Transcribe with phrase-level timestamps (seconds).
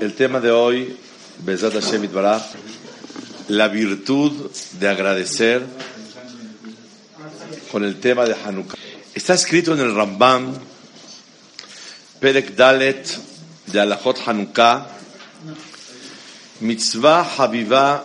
[0.00, 0.96] el tema de hoy,
[1.44, 2.08] Besat Hashem
[3.48, 5.64] la virtud de agradecer
[7.70, 8.76] con el tema de Hanukkah.
[9.14, 10.52] Está escrito en el Rambam,
[12.18, 13.06] Perek Dalet
[13.66, 14.88] de Alachot Hanukkah,
[16.60, 18.04] Mitzvah Habiba,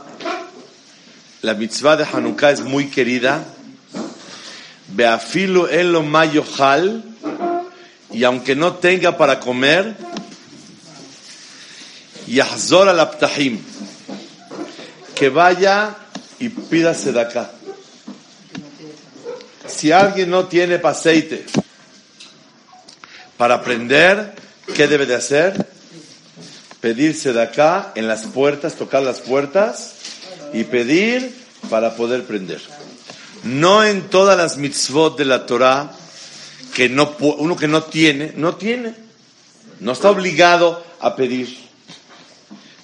[1.41, 3.43] la mitzvah de Hanukkah es muy querida,
[4.89, 7.03] Beafilo en lo mayohal,
[8.11, 9.95] y aunque no tenga para comer,
[12.31, 13.59] Yahzor al Aptahim,
[15.15, 15.95] que vaya
[16.39, 17.51] y de acá.
[19.67, 21.45] Si alguien no tiene aceite
[23.37, 24.33] para aprender,
[24.73, 25.67] ¿qué debe de hacer?
[26.79, 29.93] Pedirse de acá en las puertas, tocar las puertas
[30.53, 31.35] y pedir
[31.69, 32.61] para poder prender.
[33.43, 35.91] No en todas las mitzvot de la Torah,
[36.73, 38.95] que no, uno que no tiene, no tiene.
[39.79, 41.60] No está obligado a pedir.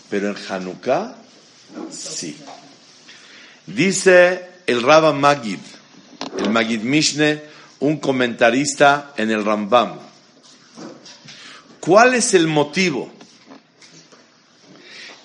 [0.09, 1.15] Pero en Hanukkah,
[1.91, 2.37] sí.
[3.65, 5.59] Dice el Rabba Magid,
[6.39, 7.43] el Magid Mishne,
[7.79, 9.99] un comentarista en el Rambam.
[11.79, 13.11] ¿Cuál es el motivo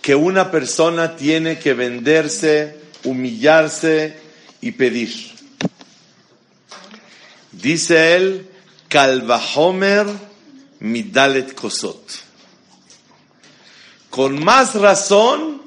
[0.01, 4.17] que una persona tiene que venderse, humillarse
[4.61, 5.33] y pedir?
[7.53, 8.49] Dice él,
[8.89, 10.07] Kalvahomer
[10.81, 12.22] Midalet Kosot
[14.13, 15.63] con más razón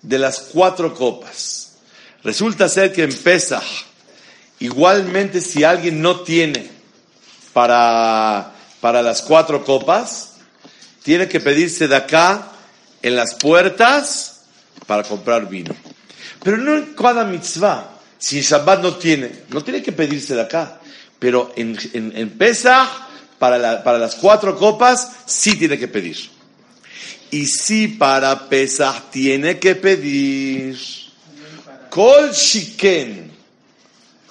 [0.00, 1.72] de las cuatro copas.
[2.22, 3.64] Resulta ser que en Pesach,
[4.60, 6.70] igualmente si alguien no tiene
[7.52, 10.34] para, para las cuatro copas,
[11.02, 12.46] tiene que pedirse de acá
[13.02, 14.42] en las puertas
[14.86, 15.74] para comprar vino.
[16.44, 17.90] Pero no en cada mitzvah.
[18.18, 20.78] Si Shabbat no tiene, no tiene que pedirse de acá.
[21.18, 22.88] Pero en, en, Pesach,
[23.40, 26.39] para, para las cuatro copas, sí tiene que pedir.
[27.30, 30.78] Y si para Pesach tiene que pedir
[31.88, 32.30] Kol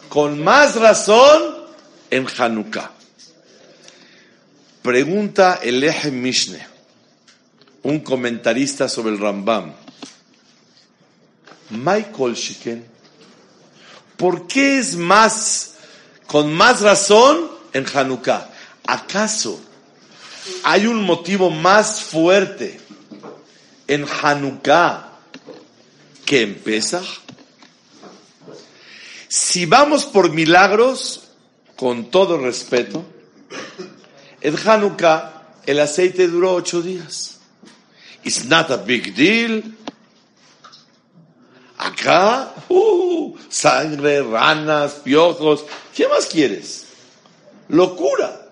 [0.09, 1.55] con más razón
[2.09, 2.91] en Hanukkah.
[4.81, 6.65] Pregunta el Eje Mishne,
[7.83, 9.73] un comentarista sobre el Rambam.
[11.69, 12.85] Michael Shiken,
[14.17, 15.75] ¿por qué es más,
[16.25, 18.49] con más razón en Hanukkah?
[18.87, 19.61] ¿Acaso
[20.63, 22.79] hay un motivo más fuerte
[23.89, 25.09] en Hanukkah
[26.25, 27.07] que en Pesach?
[29.27, 31.23] Si vamos por milagros,
[31.75, 33.03] con todo respeto,
[34.41, 37.39] en Hanukkah el aceite duró ocho días.
[38.23, 39.63] It's not a big deal.
[41.77, 45.65] Acá, uh, sangre, ranas, piojos.
[45.95, 46.85] ¿Qué más quieres?
[47.69, 48.49] Locura.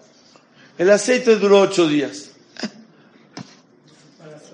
[0.77, 2.26] El aceite duró ocho días.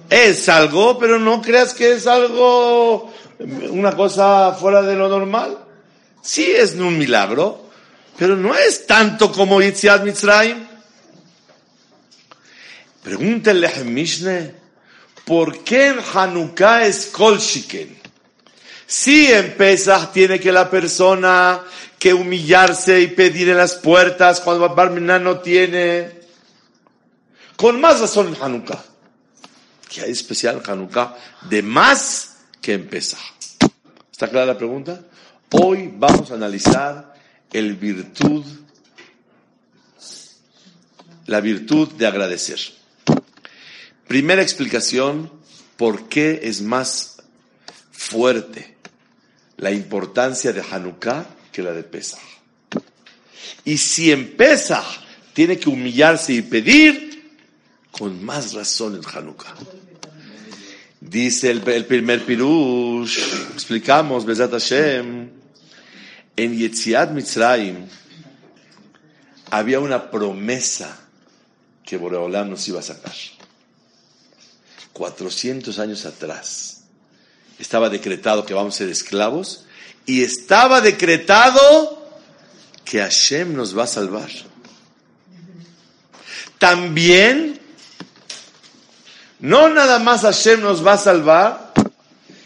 [0.09, 3.11] Es algo, pero no creas que es algo,
[3.69, 5.57] una cosa fuera de lo normal.
[6.21, 7.69] Sí es un milagro,
[8.17, 10.67] pero no es tanto como Yitziat Mitzrayim.
[13.03, 14.55] Pregúntele a Mishne,
[15.25, 17.97] ¿por qué en Hanukkah es Kol Shiken?
[18.87, 21.61] Si en Pesach tiene que la persona
[21.99, 26.11] que humillarse y pedir en las puertas cuando Barminá no tiene,
[27.57, 28.92] con más razón en Hanukkah
[29.93, 31.15] que hay especial Hanukkah
[31.49, 33.19] de más que en.
[34.11, 35.05] ¿Está clara la pregunta?
[35.51, 37.13] Hoy vamos a analizar
[37.51, 38.43] el virtud,
[41.27, 42.59] la virtud de agradecer.
[44.07, 45.31] Primera explicación,
[45.77, 47.17] ¿por qué es más
[47.91, 48.75] fuerte
[49.57, 52.19] la importancia de Hanukkah que la de Pesach?
[53.63, 54.35] Y si en
[55.33, 57.13] tiene que humillarse y pedir,
[57.93, 59.53] con más razón en Hanukkah.
[61.09, 63.19] Dice el, primer pirush,
[63.53, 65.29] explicamos, Bezat Hashem,
[66.37, 67.85] en Yetziat Mitzrayim
[69.51, 70.97] había una promesa
[71.83, 73.13] que Boreolam nos iba a sacar.
[74.93, 76.83] 400 años atrás
[77.59, 79.65] estaba decretado que vamos a ser esclavos
[80.05, 82.09] y estaba decretado
[82.85, 84.29] que Hashem nos va a salvar.
[86.57, 87.59] También
[89.43, 91.73] No nada más Hashem nos va a salvar,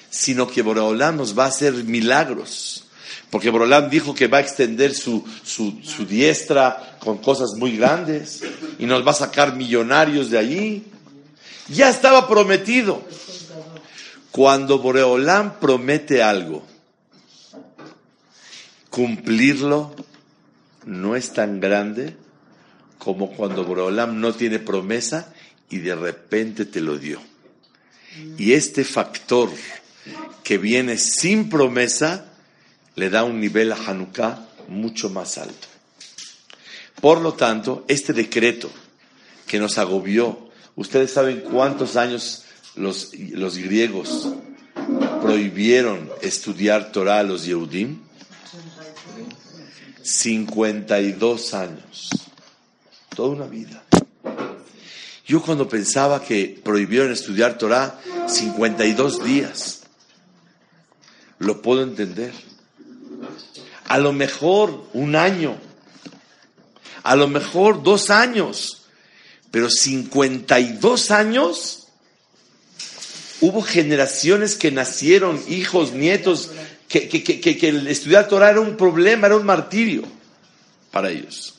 [0.10, 2.86] sino que Boreolam nos va a hacer milagros.
[3.30, 8.42] Porque Boreolam dijo que va a extender su, su, su diestra con cosas muy grandes
[8.80, 10.88] y nos va a sacar millonarios de allí.
[11.68, 13.04] Ya estaba prometido.
[14.32, 16.66] Cuando Boreolam promete algo,
[18.90, 19.94] cumplirlo
[20.88, 22.18] no es tan grande
[22.98, 25.32] como cuando Boreolam no tiene promesa
[25.70, 27.20] y de repente te lo dio.
[28.38, 29.50] Y este factor
[30.44, 32.26] que viene sin promesa
[32.96, 35.68] le da un nivel a Hanukkah mucho más alto.
[37.02, 38.72] Por lo tanto, este decreto
[39.46, 42.44] que nos agobió, ustedes saben cuántos años
[42.76, 44.30] los, los griegos
[45.22, 48.00] prohibieron estudiar Torah a los Yehudim?
[50.02, 52.10] 52 años.
[53.16, 53.84] Toda una vida.
[55.28, 59.82] Yo cuando pensaba que prohibieron estudiar Torah 52 días,
[61.38, 62.32] lo puedo entender.
[63.88, 65.58] A lo mejor un año,
[67.04, 68.84] a lo mejor dos años,
[69.52, 71.88] pero 52 años,
[73.42, 76.52] hubo generaciones que nacieron, hijos, nietos,
[76.88, 80.04] que, que, que, que el estudiar Torah era un problema, era un martirio
[80.90, 81.56] para ellos.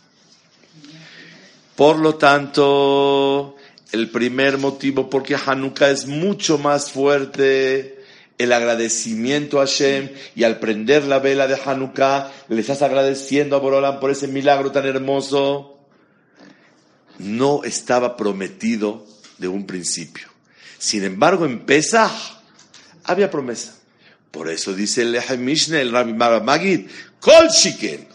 [1.76, 3.57] Por lo tanto,
[3.92, 7.98] el primer motivo porque Hanukkah es mucho más fuerte
[8.36, 13.58] el agradecimiento a Hashem y al prender la vela de Hanukkah le estás agradeciendo a
[13.58, 15.78] Borolam por ese milagro tan hermoso.
[17.18, 19.04] No estaba prometido
[19.38, 20.28] de un principio.
[20.78, 22.12] Sin embargo, en Pesach
[23.04, 23.74] había promesa.
[24.30, 26.88] Por eso dice el Mishne, el Rabbi Magid,
[27.18, 28.06] Kol Shiken.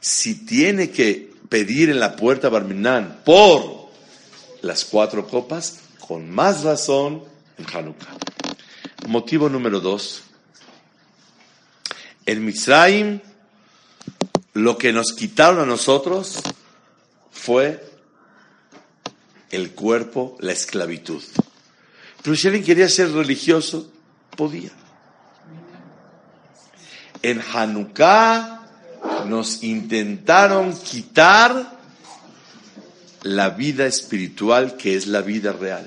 [0.00, 3.79] Si tiene que pedir en la puerta Barminan por
[4.62, 7.22] las cuatro copas, con más razón
[7.58, 8.16] en Hanukkah.
[9.06, 10.22] Motivo número dos.
[12.26, 13.20] En Mitzrayim,
[14.54, 16.40] lo que nos quitaron a nosotros
[17.30, 17.88] fue
[19.50, 21.22] el cuerpo, la esclavitud.
[22.22, 23.90] Pero si alguien quería ser religioso,
[24.36, 24.70] podía.
[27.22, 28.60] En Hanukkah
[29.26, 31.79] nos intentaron quitar
[33.22, 35.86] la vida espiritual que es la vida real.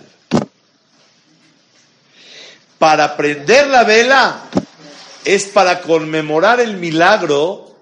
[2.78, 4.50] Para prender la vela
[5.26, 7.78] es para conmemorar el milagro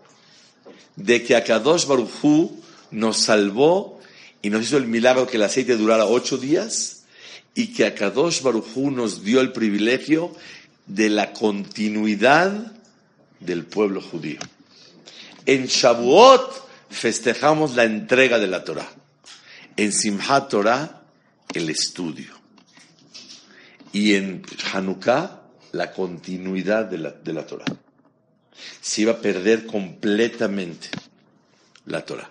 [0.96, 2.62] de que Akadosh Baruchú
[2.92, 4.00] nos salvó
[4.42, 7.04] y nos hizo el milagro que el aceite durara ocho días
[7.56, 10.36] y que Akadosh Baruchú nos dio el privilegio
[10.86, 12.74] de la continuidad
[13.40, 14.40] del pueblo judío.
[15.46, 19.01] En Shavuot festejamos la entrega de la Torah.
[19.82, 21.02] En Simchat Torah,
[21.56, 22.36] el estudio.
[23.92, 25.42] Y en Hanukkah,
[25.72, 27.66] la continuidad de la, de la Torah.
[28.80, 30.90] Se iba a perder completamente
[31.88, 32.30] la Torah.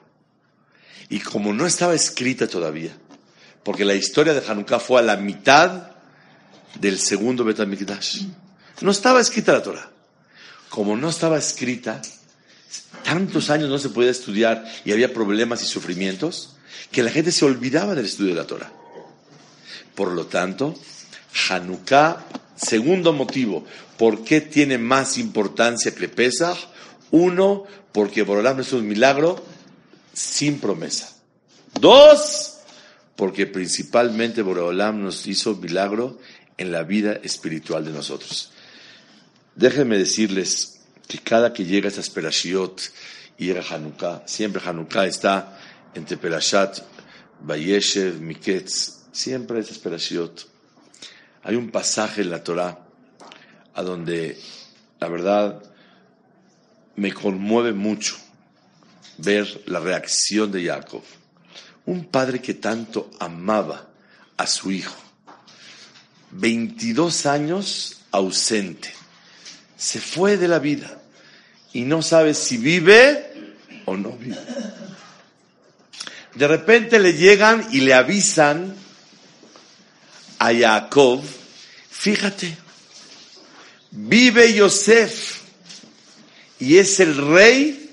[1.09, 2.97] Y como no estaba escrita todavía,
[3.65, 5.91] porque la historia de Hanukkah fue a la mitad
[6.79, 8.27] del segundo Betamikdash,
[8.81, 9.91] no estaba escrita la Torah.
[10.69, 12.01] Como no estaba escrita,
[13.03, 16.55] tantos años no se podía estudiar y había problemas y sufrimientos,
[16.91, 18.73] que la gente se olvidaba del estudio de la Torah.
[19.95, 20.75] Por lo tanto,
[21.49, 22.25] Hanukkah,
[22.57, 23.65] segundo motivo,
[23.97, 26.59] ¿por qué tiene más importancia que Pesach?
[27.11, 29.45] Uno, porque Borolam es un milagro
[30.13, 31.17] sin promesa.
[31.79, 32.59] Dos,
[33.17, 36.19] porque principalmente Borolam nos hizo milagro
[36.57, 38.53] en la vida espiritual de nosotros.
[39.55, 42.81] Déjenme decirles que cada que llega esta Perashiot
[43.39, 45.59] y llega Hanukkah, siempre Hanukkah está
[45.95, 46.79] entre Perashat,
[47.41, 50.47] Bayeshev, Miketz, siempre es Perashiot.
[51.43, 52.79] Hay un pasaje en la Torah
[53.75, 54.39] a donde
[54.99, 55.63] la verdad
[56.97, 58.17] me conmueve mucho
[59.19, 61.03] ver la reacción de Jacob.
[61.87, 63.89] Un padre que tanto amaba
[64.37, 64.97] a su hijo.
[66.33, 68.93] 22 años ausente.
[69.77, 71.01] Se fue de la vida
[71.73, 73.55] y no sabe si vive
[73.87, 74.37] o no vive.
[76.41, 78.75] De repente le llegan y le avisan
[80.39, 81.23] a Jacob,
[81.91, 82.57] fíjate,
[83.91, 85.43] vive Yosef
[86.59, 87.91] y es el rey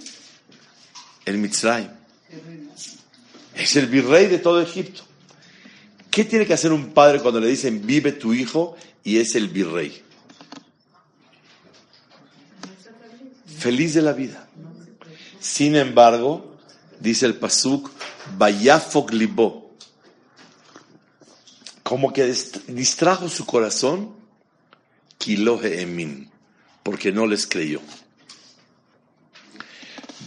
[1.25, 1.89] el Mitzrayim.
[3.53, 5.01] Es el virrey de todo Egipto.
[6.09, 9.49] ¿Qué tiene que hacer un padre cuando le dicen vive tu hijo y es el
[9.49, 10.01] virrey?
[13.59, 14.47] Feliz de la vida.
[15.41, 16.56] Sin embargo,
[16.99, 17.89] dice el Pasuk,
[18.37, 19.67] Bayafok Libo.
[21.83, 22.25] como que
[22.67, 24.13] distrajo su corazón,
[25.17, 26.29] Kilohe Emin,
[26.83, 27.79] porque no les creyó.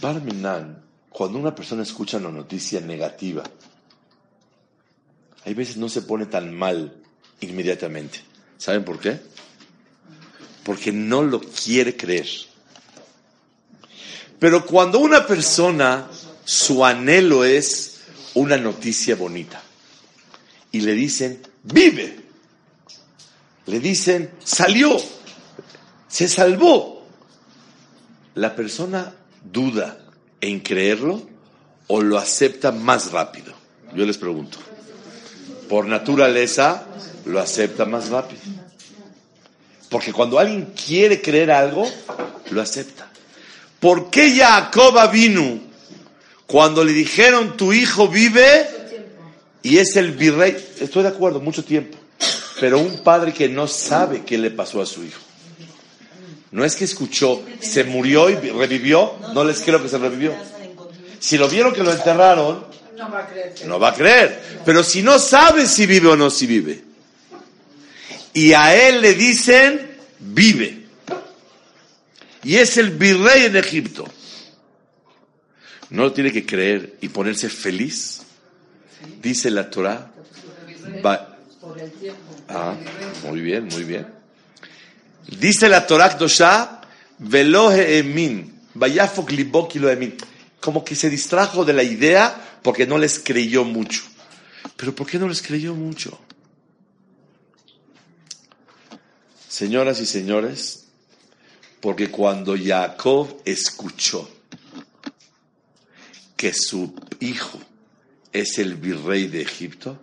[0.01, 3.43] Barminan, cuando una persona escucha una noticia negativa,
[5.45, 6.95] hay veces no se pone tan mal
[7.41, 8.21] inmediatamente.
[8.57, 9.19] ¿Saben por qué?
[10.63, 12.27] Porque no lo quiere creer.
[14.39, 16.07] Pero cuando una persona,
[16.51, 18.01] su anhelo es
[18.33, 19.63] una noticia bonita,
[20.73, 22.19] y le dicen, vive,
[23.67, 24.97] le dicen, salió,
[26.09, 27.07] se salvó,
[28.35, 29.97] la persona duda
[30.41, 31.25] en creerlo
[31.87, 33.53] o lo acepta más rápido.
[33.95, 34.57] Yo les pregunto
[35.71, 36.85] por naturaleza
[37.23, 38.41] lo acepta más rápido.
[39.87, 41.89] Porque cuando alguien quiere creer algo,
[42.49, 43.09] lo acepta.
[43.79, 45.70] ¿Por qué Jacob vino
[46.51, 48.67] cuando le dijeron tu hijo vive
[49.63, 50.57] y es el virrey?
[50.81, 51.97] Estoy de acuerdo, mucho tiempo.
[52.59, 55.21] Pero un padre que no sabe qué le pasó a su hijo.
[56.51, 60.35] No es que escuchó, se murió y revivió, no les creo que se revivió.
[61.21, 62.65] Si lo vieron que lo enterraron,
[62.97, 63.53] no va a creer.
[63.65, 64.43] No va a creer.
[64.65, 66.83] Pero si no sabe si vive o no si vive.
[68.33, 70.83] Y a él le dicen, vive.
[72.43, 74.05] Y es el virrey en Egipto.
[75.91, 78.21] ¿No tiene que creer y ponerse feliz?
[79.21, 80.11] Dice la Torah.
[82.49, 82.75] Ah,
[83.29, 84.07] muy bien, muy bien.
[85.39, 86.81] Dice la Torah Dosha,
[87.19, 90.17] velohe emin, vayafok libok lo emin
[90.61, 94.03] como que se distrajo de la idea porque no les creyó mucho.
[94.77, 96.17] Pero ¿por qué no les creyó mucho?
[99.49, 100.85] Señoras y señores,
[101.81, 104.29] porque cuando Jacob escuchó
[106.41, 107.59] que su hijo
[108.33, 110.01] es el virrey de Egipto,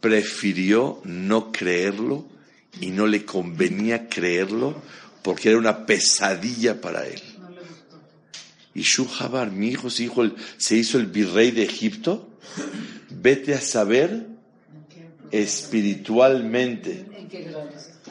[0.00, 2.24] prefirió no creerlo
[2.80, 4.80] y no le convenía creerlo
[5.24, 7.20] porque era una pesadilla para él.
[8.74, 12.28] Y Shuhabar, mi hijo se hizo, el, se hizo el virrey de Egipto.
[13.10, 14.24] Vete a saber
[15.32, 17.06] espiritualmente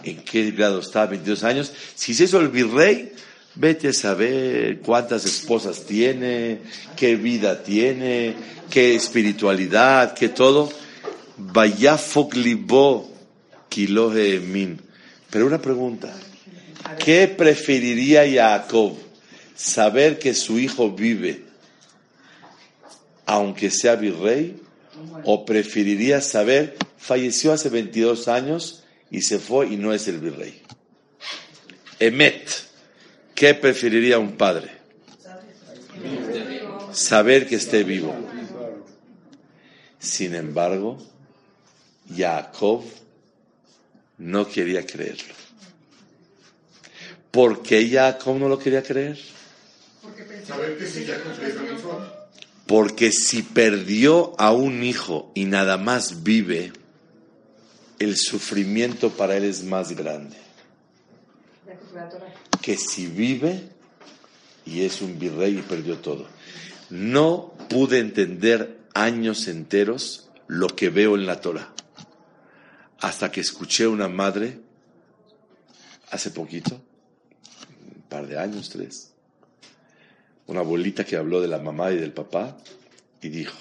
[0.03, 1.71] en qué grado está, 22 años.
[1.95, 3.13] Si se hizo el virrey,
[3.55, 6.59] vete a saber cuántas esposas tiene,
[6.95, 8.35] qué vida tiene,
[8.69, 10.71] qué espiritualidad, qué todo.
[11.37, 11.99] Vaya
[13.69, 14.81] kilohe min.
[15.29, 16.13] Pero una pregunta,
[16.97, 19.05] ¿qué preferiría Jacob?
[19.55, 21.41] saber que su hijo vive,
[23.25, 24.57] aunque sea virrey,
[25.23, 30.61] o preferiría saber, falleció hace 22 años y se fue y no es el virrey.
[31.99, 32.49] Emet,
[33.35, 34.71] ¿qué preferiría un padre?
[36.93, 38.15] Saber que esté vivo.
[39.99, 40.97] Sin embargo,
[42.15, 42.83] Jacob
[44.17, 45.33] no quería creerlo.
[47.31, 49.19] ¿Por qué Jacob no lo quería creer?
[52.65, 56.71] Porque si perdió a un hijo y nada más vive,
[57.99, 60.37] el sufrimiento para él es más grande.
[62.65, 63.69] Que si vive
[64.65, 66.25] y es un virrey y perdió todo.
[66.89, 71.71] No pude entender años enteros lo que veo en la Torah.
[73.01, 74.61] Hasta que escuché a una madre
[76.09, 76.81] hace poquito,
[77.95, 79.13] un par de años, tres,
[80.47, 82.57] una abuelita que habló de la mamá y del papá
[83.21, 83.55] y dijo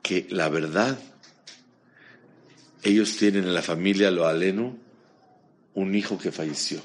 [0.00, 0.98] que la verdad,
[2.82, 4.85] ellos tienen en la familia lo aleno
[5.76, 6.80] un hijo que falleció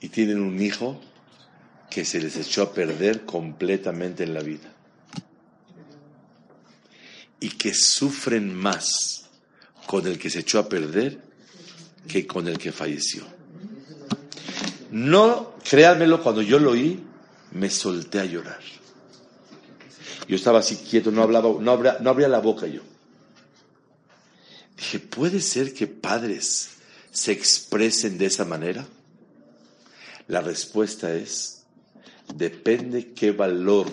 [0.00, 1.00] y tienen un hijo
[1.88, 4.72] que se les echó a perder completamente en la vida
[7.38, 9.26] y que sufren más
[9.86, 11.20] con el que se echó a perder
[12.08, 13.24] que con el que falleció.
[14.90, 17.00] No, créanmelo, cuando yo lo oí,
[17.52, 18.60] me solté a llorar.
[20.26, 22.82] Yo estaba así quieto, no hablaba, no abría, no abría la boca yo.
[24.76, 26.81] Dije, ¿puede ser que padres
[27.12, 28.84] se expresen de esa manera?
[30.28, 31.64] La respuesta es,
[32.34, 33.86] depende qué valor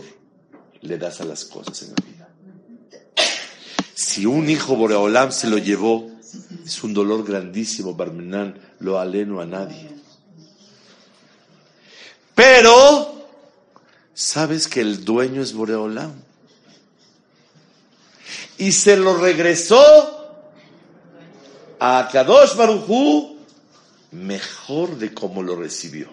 [0.81, 2.29] le das a las cosas en la vida.
[3.93, 6.09] Si un hijo Boreolam se lo llevó,
[6.65, 9.89] es un dolor grandísimo, Barmenán, lo aleno a nadie.
[12.33, 13.27] Pero
[14.13, 16.13] sabes que el dueño es Boreolam.
[18.57, 20.18] Y se lo regresó
[21.79, 23.37] a Kadosh Barujú
[24.11, 26.09] mejor de como lo recibió.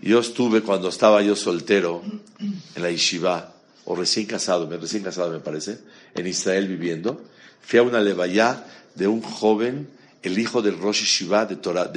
[0.00, 2.02] Yo estuve cuando estaba yo soltero
[2.38, 3.52] en la yeshiva
[3.84, 5.78] o recién casado, recién casado me parece,
[6.14, 7.22] en Israel viviendo,
[7.60, 8.64] fui a una levaya
[8.94, 9.90] de un joven,
[10.22, 11.92] el hijo del Rosh Shiva de, Torah,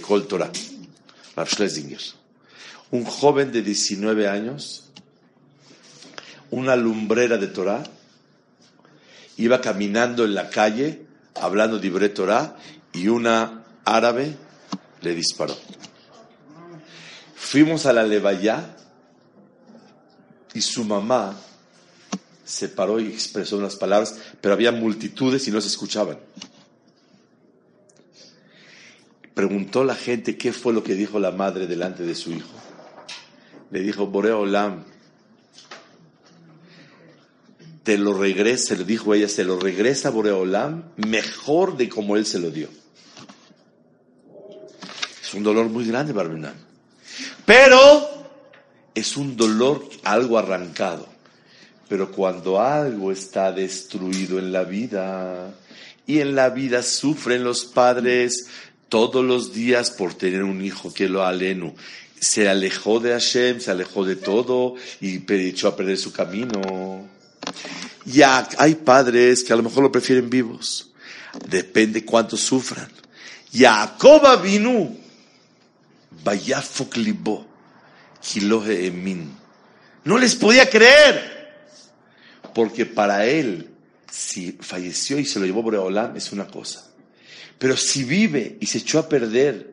[0.00, 0.50] Kol Torah,
[1.36, 2.00] Rav Schlesinger.
[2.90, 4.84] Un joven de 19 años,
[6.50, 7.84] una lumbrera de Torah,
[9.36, 12.56] iba caminando en la calle, hablando de Ibre Torah,
[12.92, 14.36] y una árabe
[15.00, 15.56] le disparó.
[17.34, 18.76] Fuimos a la Levaya
[20.54, 21.36] y su mamá
[22.44, 26.18] se paró y expresó unas palabras, pero había multitudes y no se escuchaban.
[29.34, 32.50] Preguntó la gente qué fue lo que dijo la madre delante de su hijo.
[33.70, 34.84] Le dijo, Borea Olam,
[37.82, 42.26] te lo regresa, le dijo ella, se lo regresa a Boreolam mejor de como él
[42.26, 42.68] se lo dio.
[45.22, 46.54] Es un dolor muy grande, Barbenán.
[47.44, 48.08] Pero
[48.94, 51.08] es un dolor algo arrancado.
[51.88, 55.54] Pero cuando algo está destruido en la vida,
[56.06, 58.46] y en la vida sufren los padres
[58.88, 61.74] todos los días por tener un hijo que lo alenu.
[62.18, 67.08] Se alejó de Hashem, se alejó de todo y echó a perder su camino.
[68.04, 70.90] Ya hay padres que a lo mejor lo prefieren vivos.
[71.48, 72.88] Depende cuánto sufran.
[73.52, 74.96] Jacob vino.
[76.24, 77.46] Vayafok libo.
[78.36, 79.36] emin.
[80.04, 81.32] No les podía creer.
[82.54, 83.70] Porque para él,
[84.10, 86.86] si falleció y se lo llevó por Olam, es una cosa.
[87.58, 89.72] Pero si vive y se echó a perder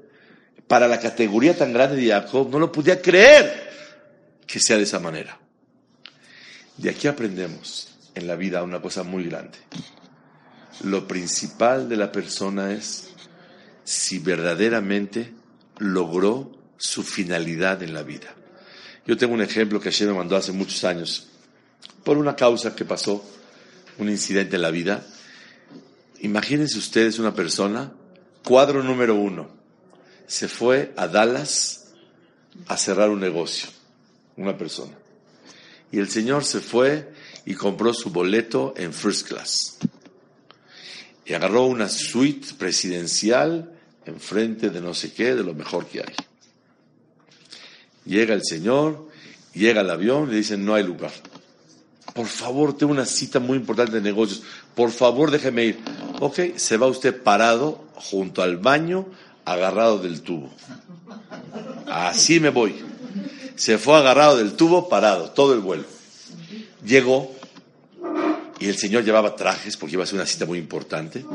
[0.67, 3.69] para la categoría tan grande de Jacob, no lo podía creer
[4.45, 5.37] que sea de esa manera.
[6.77, 9.57] De aquí aprendemos en la vida una cosa muy grande.
[10.83, 13.09] Lo principal de la persona es
[13.83, 15.33] si verdaderamente
[15.77, 18.33] logró su finalidad en la vida.
[19.05, 21.27] Yo tengo un ejemplo que ayer me mandó hace muchos años,
[22.03, 23.25] por una causa que pasó,
[23.97, 25.05] un incidente en la vida.
[26.19, 27.91] Imagínense ustedes una persona,
[28.43, 29.49] cuadro número uno,
[30.27, 31.91] se fue a Dallas
[32.67, 33.69] a cerrar un negocio,
[34.37, 34.93] una persona.
[35.91, 37.11] Y el señor se fue
[37.49, 39.79] y compró su boleto en first class.
[41.25, 43.73] Y agarró una suite presidencial
[44.05, 46.13] enfrente de no sé qué, de lo mejor que hay.
[48.05, 49.09] Llega el señor,
[49.51, 51.11] llega el avión, le dicen no hay lugar.
[52.13, 54.43] Por favor, tengo una cita muy importante de negocios.
[54.75, 55.79] Por favor, déjeme ir.
[56.19, 59.07] Ok, se va usted parado junto al baño,
[59.43, 60.51] agarrado del tubo.
[61.87, 62.75] Así me voy.
[63.55, 65.85] Se fue agarrado del tubo, parado, todo el vuelo.
[66.85, 67.38] Llegó
[68.59, 71.25] y el señor llevaba trajes porque iba a ser una cita muy importante.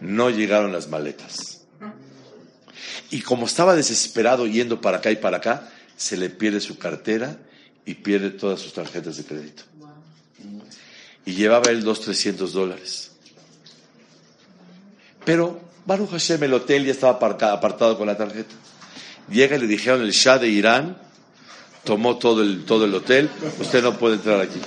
[0.00, 1.62] No llegaron las maletas.
[3.10, 7.38] Y como estaba desesperado yendo para acá y para acá, se le pierde su cartera
[7.84, 9.62] y pierde todas sus tarjetas de crédito.
[11.24, 13.12] Y llevaba él dos, trescientos dólares.
[15.24, 18.54] Pero Baruch Hashem, el hotel ya estaba apartado con la tarjeta.
[19.30, 21.08] Llega y le dijeron el Shah de Irán
[21.88, 24.60] tomó todo el, todo el hotel, usted no puede entrar aquí.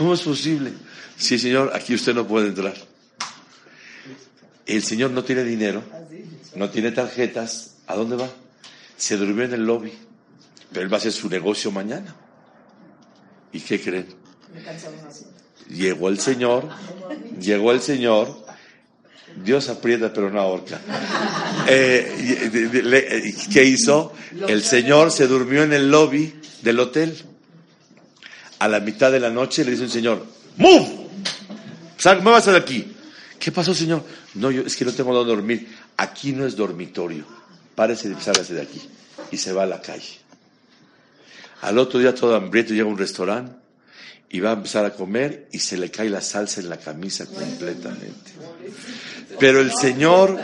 [0.00, 0.72] ¿Cómo es posible?
[1.18, 2.72] Sí, señor, aquí usted no puede entrar.
[4.64, 5.82] El señor no tiene dinero,
[6.56, 7.74] no tiene tarjetas.
[7.86, 8.26] ¿A dónde va?
[8.96, 9.92] Se durmió en el lobby,
[10.72, 12.16] pero él va a hacer su negocio mañana.
[13.52, 14.06] ¿Y qué creen?
[15.68, 16.70] Llegó el señor,
[17.38, 18.46] llegó el señor
[19.44, 20.80] Dios aprieta pero no ahorca.
[21.72, 24.14] Eh, ¿Qué hizo?
[24.48, 27.14] El señor se durmió en el lobby del hotel.
[28.60, 30.24] A la mitad de la noche le dice un señor,
[30.56, 31.00] ¡Move!
[32.04, 32.94] Vas de aquí.
[33.38, 34.04] ¿Qué pasó, señor?
[34.34, 35.68] No, yo es que no tengo donde dormir.
[35.96, 37.24] Aquí no es dormitorio.
[37.74, 38.80] Párese, sálgase de aquí.
[39.30, 40.18] Y se va a la calle.
[41.62, 43.52] Al otro día todo hambriento llega a un restaurante
[44.30, 47.26] y va a empezar a comer y se le cae la salsa en la camisa
[47.26, 48.32] completamente.
[49.38, 50.38] Pero el Señor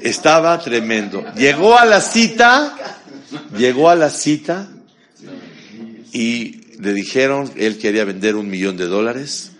[0.00, 1.24] estaba tremendo.
[1.34, 2.76] Llegó a la cita,
[3.56, 4.68] llegó a la cita
[6.12, 9.52] y le dijeron, él quería vender un millón de dólares.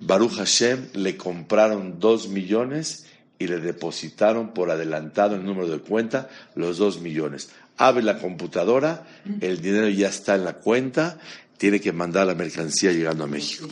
[0.00, 3.06] Baruch Hashem le compraron dos millones
[3.38, 7.48] y le depositaron por adelantado el número de cuenta los dos millones.
[7.78, 9.06] Abre la computadora,
[9.40, 11.18] el dinero ya está en la cuenta,
[11.56, 13.66] tiene que mandar la mercancía llegando a México.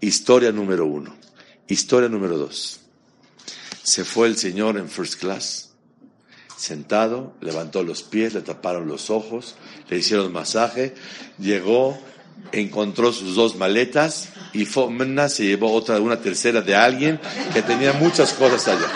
[0.00, 1.14] Historia número uno.
[1.68, 2.80] Historia número dos.
[3.82, 5.72] Se fue el señor en first class,
[6.56, 9.56] sentado, levantó los pies, le taparon los ojos,
[9.90, 10.94] le hicieron masaje,
[11.38, 11.98] llegó,
[12.52, 17.20] encontró sus dos maletas y se llevó otra, una tercera de alguien
[17.52, 18.88] que tenía muchas cosas allá.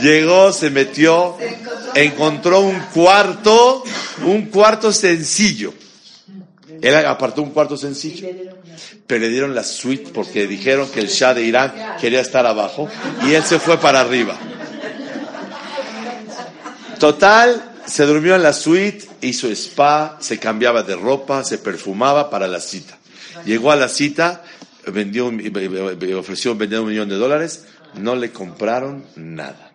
[0.00, 1.36] Llegó, se metió,
[1.94, 3.84] encontró un cuarto,
[4.24, 5.74] un cuarto sencillo.
[6.80, 8.28] Él apartó un cuarto sencillo.
[9.06, 12.88] Pero le dieron la suite porque dijeron que el Shah de Irán quería estar abajo
[13.26, 14.38] y él se fue para arriba.
[16.98, 22.46] Total, se durmió en la suite, hizo spa, se cambiaba de ropa, se perfumaba para
[22.48, 22.98] la cita.
[23.44, 24.44] Llegó a la cita,
[24.86, 25.30] vendió,
[26.18, 29.72] ofreció vender un millón de dólares, no le compraron nada.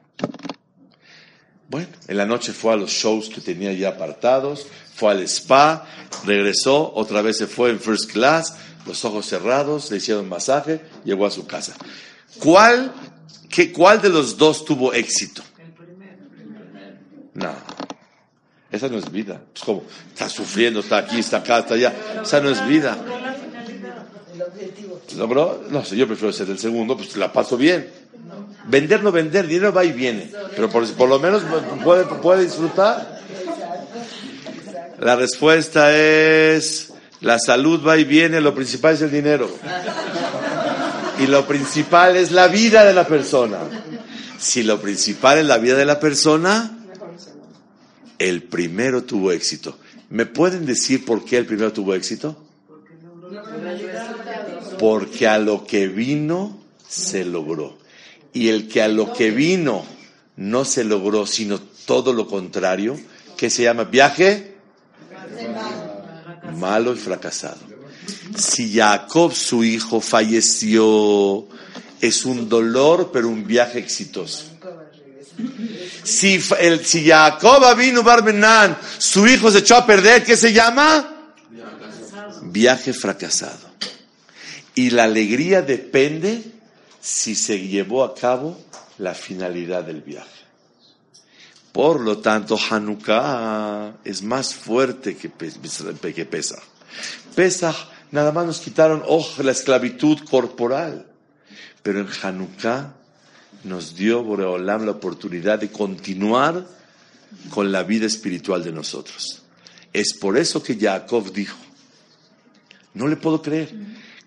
[1.67, 5.87] Bueno, en la noche fue a los shows que tenía ya apartados, fue al spa,
[6.25, 11.25] regresó, otra vez se fue en first class, los ojos cerrados, le hicieron masaje, llegó
[11.25, 11.73] a su casa.
[12.39, 12.93] ¿Cuál,
[13.49, 15.41] qué, cuál de los dos tuvo éxito?
[15.57, 16.21] El primero.
[17.33, 17.53] No.
[18.75, 19.41] Esa no es vida.
[19.55, 19.83] Es como,
[20.13, 21.93] está sufriendo, está aquí, está acá, está allá.
[22.21, 22.97] Esa no es vida.
[25.15, 25.63] ¿Logró?
[25.69, 27.89] No sé, yo prefiero ser el segundo, pues la paso bien.
[28.67, 30.31] Vender, no vender, dinero va y viene.
[30.55, 31.43] Pero por, por lo menos
[31.83, 33.21] puede, puede disfrutar.
[34.99, 39.49] La respuesta es, la salud va y viene, lo principal es el dinero.
[41.19, 43.59] Y lo principal es la vida de la persona.
[44.37, 46.71] Si lo principal es la vida de la persona,
[48.19, 49.77] el primero tuvo éxito.
[50.09, 52.41] ¿Me pueden decir por qué el primero tuvo éxito?
[54.79, 57.77] Porque a lo que vino se logró.
[58.33, 59.85] Y el que a lo que vino
[60.35, 62.99] no se logró, sino todo lo contrario,
[63.37, 64.55] que se llama viaje
[66.57, 67.59] malo y fracasado.
[68.37, 71.47] Si Jacob, su hijo, falleció,
[72.01, 74.54] es un dolor, pero un viaje exitoso.
[76.05, 81.33] Si, el, si Jacob vino Barmenan, su hijo se echó a perder, ¿qué se llama?
[82.43, 83.67] Viaje fracasado.
[84.75, 86.43] Y la alegría depende
[87.01, 88.55] si se llevó a cabo
[88.99, 90.29] la finalidad del viaje.
[91.71, 96.63] Por lo tanto, Hanukkah es más fuerte que, que Pesach.
[97.33, 97.75] Pesach
[98.11, 101.07] nada más nos quitaron oh, la esclavitud corporal.
[101.81, 102.93] Pero en Hanukkah
[103.63, 106.65] nos dio Boreolam la oportunidad de continuar
[107.49, 109.41] con la vida espiritual de nosotros.
[109.93, 111.57] Es por eso que Jacob dijo,
[112.93, 113.73] no le puedo creer,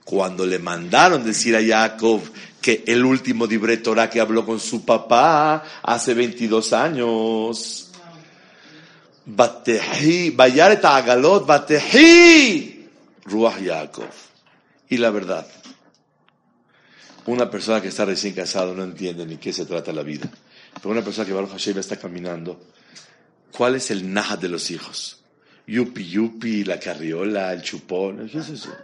[0.05, 2.23] cuando le mandaron decir a Jacob
[2.61, 7.91] que el último libre Torah que habló con su papá hace 22 años,
[9.27, 10.31] Batehi,
[13.25, 14.09] Ruach Jacob.
[14.89, 15.47] Y la verdad,
[17.29, 20.31] una persona que está recién casado no entiende ni qué se trata la vida.
[20.75, 22.59] Pero una persona que Baruch Hashem está caminando,
[23.53, 25.21] ¿cuál es el naja de los hijos?
[25.67, 28.29] Yupi yupi, la carriola, el chupón.
[28.31, 28.75] ¿Qué es eso?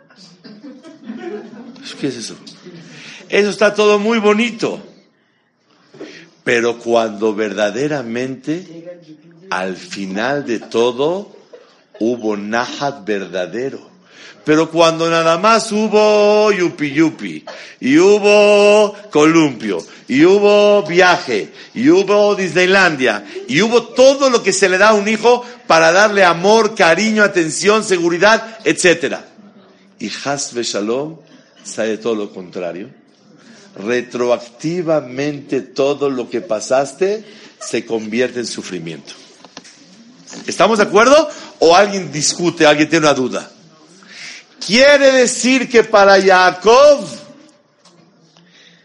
[1.99, 2.37] ¿Qué es eso?
[3.31, 4.79] Eso está todo muy bonito.
[6.45, 9.01] Pero cuando verdaderamente,
[9.49, 11.35] al final de todo,
[11.99, 13.94] hubo nahat verdadero
[14.44, 17.44] pero cuando nada más hubo yupi yupi,
[17.81, 24.68] y hubo columpio, y hubo viaje, y hubo Disneylandia, y hubo todo lo que se
[24.68, 29.16] le da a un hijo para darle amor, cariño, atención, seguridad, etc.
[29.98, 31.16] Y Hasbe Shalom
[31.64, 32.90] sale todo lo contrario.
[33.77, 37.24] Retroactivamente todo lo que pasaste
[37.59, 39.14] se convierte en sufrimiento.
[40.46, 41.29] ¿Estamos de acuerdo?
[41.61, 43.50] ¿O alguien discute, alguien tiene una duda?
[44.66, 47.07] Quiere decir que para Jacob,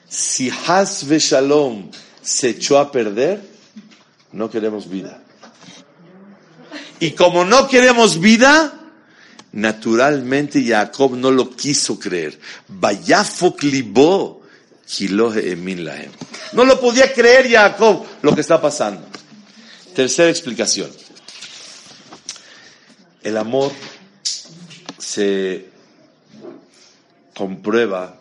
[0.10, 1.90] si Hasbe Shalom
[2.22, 3.42] se echó a perder,
[4.34, 5.24] no queremos vida.
[7.00, 8.74] Y como no queremos vida,
[9.54, 12.38] naturalmente Jacob no lo quiso creer.
[16.54, 19.08] No lo podía creer Jacob lo que está pasando.
[19.96, 20.92] Tercera explicación.
[23.24, 23.72] El amor
[24.98, 25.69] se
[27.40, 28.20] comprueba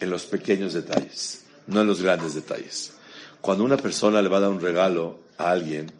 [0.00, 2.94] en los pequeños detalles, no en los grandes detalles.
[3.42, 5.92] Cuando una persona le va a dar un regalo a alguien,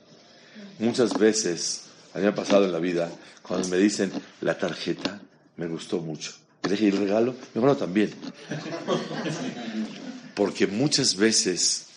[0.79, 1.83] muchas veces,
[2.15, 5.21] a mí me ha pasado en la vida, cuando me dicen la tarjeta
[5.59, 6.33] me gustó mucho,
[6.65, 7.33] ¿y dejé el regalo?
[7.33, 8.15] Mi hermano también.
[10.35, 11.89] Porque muchas veces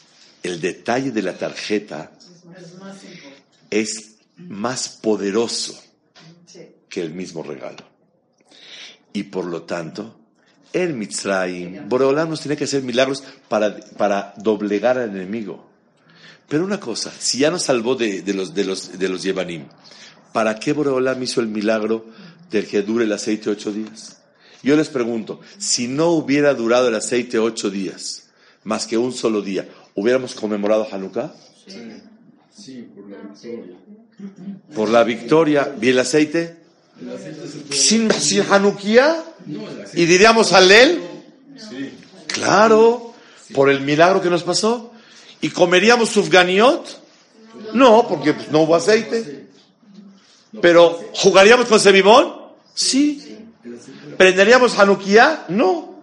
[0.44, 2.12] el detalle de la tarjeta
[3.70, 5.82] es más poderoso
[6.90, 7.86] que el mismo regalo.
[9.14, 10.27] Y por lo tanto,
[10.84, 15.68] el Mitzrayim, Boreolam nos tiene que hacer milagros para, para doblegar al enemigo.
[16.48, 19.66] Pero una cosa, si ya nos salvó de, los, de, los, de los Yevanim,
[20.34, 22.06] ¿para qué Boreolam hizo el milagro
[22.50, 24.18] del que dure el aceite ocho días?
[24.64, 28.30] Yo les pregunto, si no hubiera durado el aceite ocho días,
[28.64, 31.34] más que un solo día, ¿hubiéramos conmemorado Hanukkah?
[31.66, 32.02] Sí,
[32.56, 33.76] sí por la victoria.
[34.74, 35.76] ¿Por la victoria?
[35.82, 36.58] ¿Y el aceite?
[37.70, 39.24] sin, sin Hanukkah
[39.94, 41.02] y diríamos Alel.
[42.28, 43.14] Claro,
[43.54, 44.92] por el milagro que nos pasó.
[45.42, 46.86] ¿Y comeríamos sufganiot?
[47.74, 49.48] No, porque no hubo aceite.
[50.62, 52.36] Pero ¿jugaríamos con Sebimón?
[52.74, 53.38] Sí.
[54.18, 55.46] ¿Prenderíamos Hanukkah?
[55.50, 56.02] No.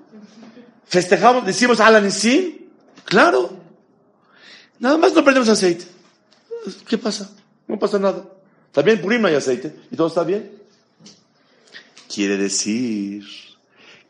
[0.87, 2.59] ¿Festejamos, decimos Alanisim?
[3.05, 3.57] Claro.
[4.79, 5.87] Nada más no prendemos aceite.
[6.87, 7.31] ¿Qué pasa?
[7.67, 8.25] No pasa nada.
[8.73, 10.64] También Purim no hay aceite y todo está bien.
[12.15, 13.25] Quiere decir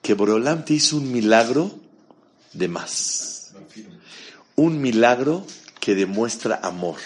[0.03, 1.71] que Boreolam te hizo un milagro
[2.53, 3.55] de más.
[4.57, 5.47] Un milagro
[5.81, 6.97] que demuestra amor.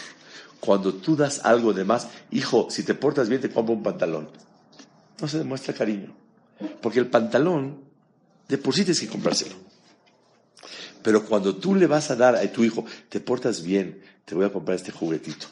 [0.58, 4.28] Cuando tú das algo de más, hijo, si te portas bien te compro un pantalón.
[5.20, 6.12] No se demuestra cariño.
[6.82, 7.78] Porque el pantalón,
[8.48, 9.54] de por sí tienes que comprárselo.
[11.04, 14.46] Pero cuando tú le vas a dar a tu hijo, te portas bien, te voy
[14.46, 15.46] a comprar este juguetito,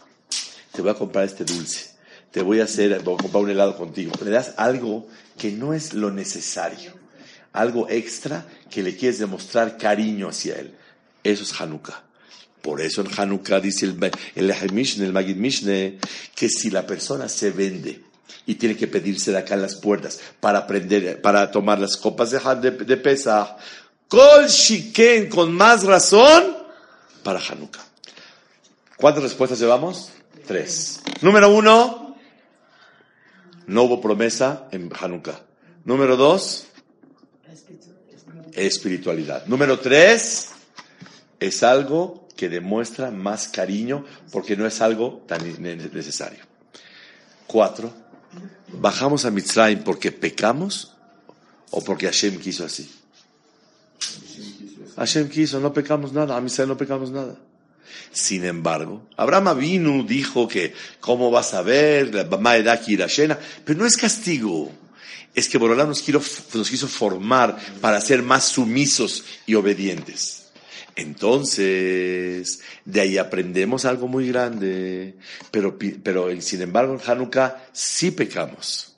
[0.72, 1.95] te voy a comprar este dulce,
[2.36, 4.12] te voy a hacer, voy a comprar un helado contigo.
[4.22, 6.92] Le das algo que no es lo necesario,
[7.54, 10.74] algo extra que le quieres demostrar cariño hacia él.
[11.24, 12.04] Eso es Hanukkah.
[12.60, 13.96] Por eso en Hanukkah dice el,
[14.34, 15.98] el, el Magid Mishne
[16.34, 18.02] que si la persona se vende
[18.44, 22.32] y tiene que pedirse de acá en las puertas para aprender, para tomar las copas
[22.32, 23.56] de, de, de Pesach,
[24.08, 26.54] Kol Shiken con más razón
[27.22, 27.86] para Hanukkah.
[28.98, 30.10] ¿Cuántas respuestas llevamos?
[30.46, 31.00] Tres.
[31.22, 32.05] Número uno,
[33.66, 35.40] no hubo promesa en Hanukkah.
[35.84, 36.66] Número dos,
[38.54, 39.46] espiritualidad.
[39.46, 40.50] Número tres,
[41.38, 46.40] es algo que demuestra más cariño porque no es algo tan necesario.
[47.46, 47.92] Cuatro,
[48.72, 50.94] bajamos a Mitzrayim porque pecamos
[51.70, 52.90] o porque Hashem quiso así.
[54.96, 57.36] Hashem quiso, no pecamos nada, a Mitzrayim no pecamos nada.
[58.12, 62.14] Sin embargo, Abraham Avinu dijo que, ¿cómo vas a ver?
[62.14, 64.72] La Pero no es castigo.
[65.34, 70.46] Es que Borolán nos, nos quiso formar para ser más sumisos y obedientes.
[70.96, 75.16] Entonces, de ahí aprendemos algo muy grande,
[75.50, 78.96] pero, pero sin embargo en Hanukkah sí pecamos.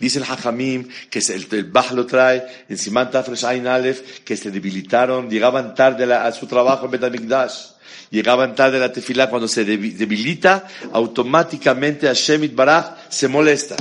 [0.00, 4.50] Dice el Hajamim que el, el Bach lo trae en Simán Tafresh Aleph, que se
[4.50, 7.75] debilitaron, llegaban tarde a, su trabajo en Betamikdash.
[8.10, 13.76] Llegaban tarde la tefilá, cuando se debilita, automáticamente Hashem Baraj se molesta.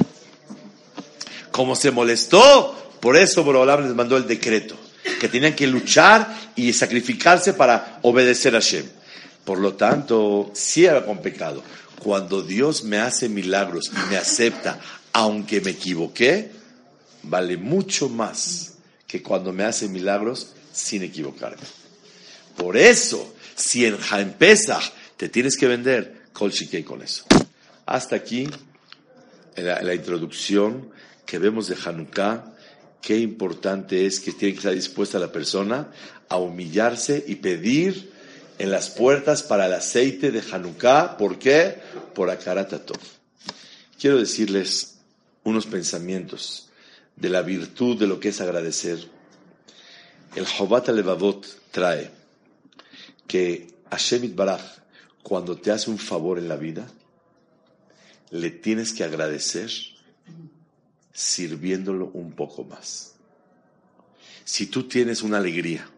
[1.51, 4.75] Como se molestó, por eso Borolam les mandó el decreto
[5.19, 8.85] que tenían que luchar y sacrificarse para obedecer a Hashem.
[9.43, 11.63] Por lo tanto, si era con pecado.
[11.99, 14.79] Cuando Dios me hace milagros y me acepta,
[15.13, 16.51] aunque me equivoqué,
[17.23, 18.73] vale mucho más
[19.07, 21.63] que cuando me hace milagros sin equivocarme.
[22.57, 23.97] Por eso, si en
[24.37, 26.51] Pesach te tienes que vender, Kol
[26.85, 27.23] con eso.
[27.85, 28.49] Hasta aquí
[29.55, 30.89] la, la introducción
[31.25, 32.55] que vemos de Hanukkah
[33.01, 35.91] qué importante es que tiene que estar dispuesta la persona
[36.27, 38.11] a humillarse y pedir
[38.57, 41.15] en las puertas para el aceite de Hanukkah.
[41.17, 41.77] ¿Por qué?
[42.13, 42.99] Por Akaratatov.
[43.99, 44.95] Quiero decirles
[45.43, 46.69] unos pensamientos
[47.15, 48.97] de la virtud de lo que es agradecer.
[50.35, 52.24] El Jobat Levavot trae
[53.27, 54.61] que Hashem Baraj,
[55.23, 56.87] cuando te hace un favor en la vida,
[58.31, 59.71] le tienes que agradecer
[61.13, 63.13] sirviéndolo un poco más.
[64.43, 65.89] Si tú tienes una alegría,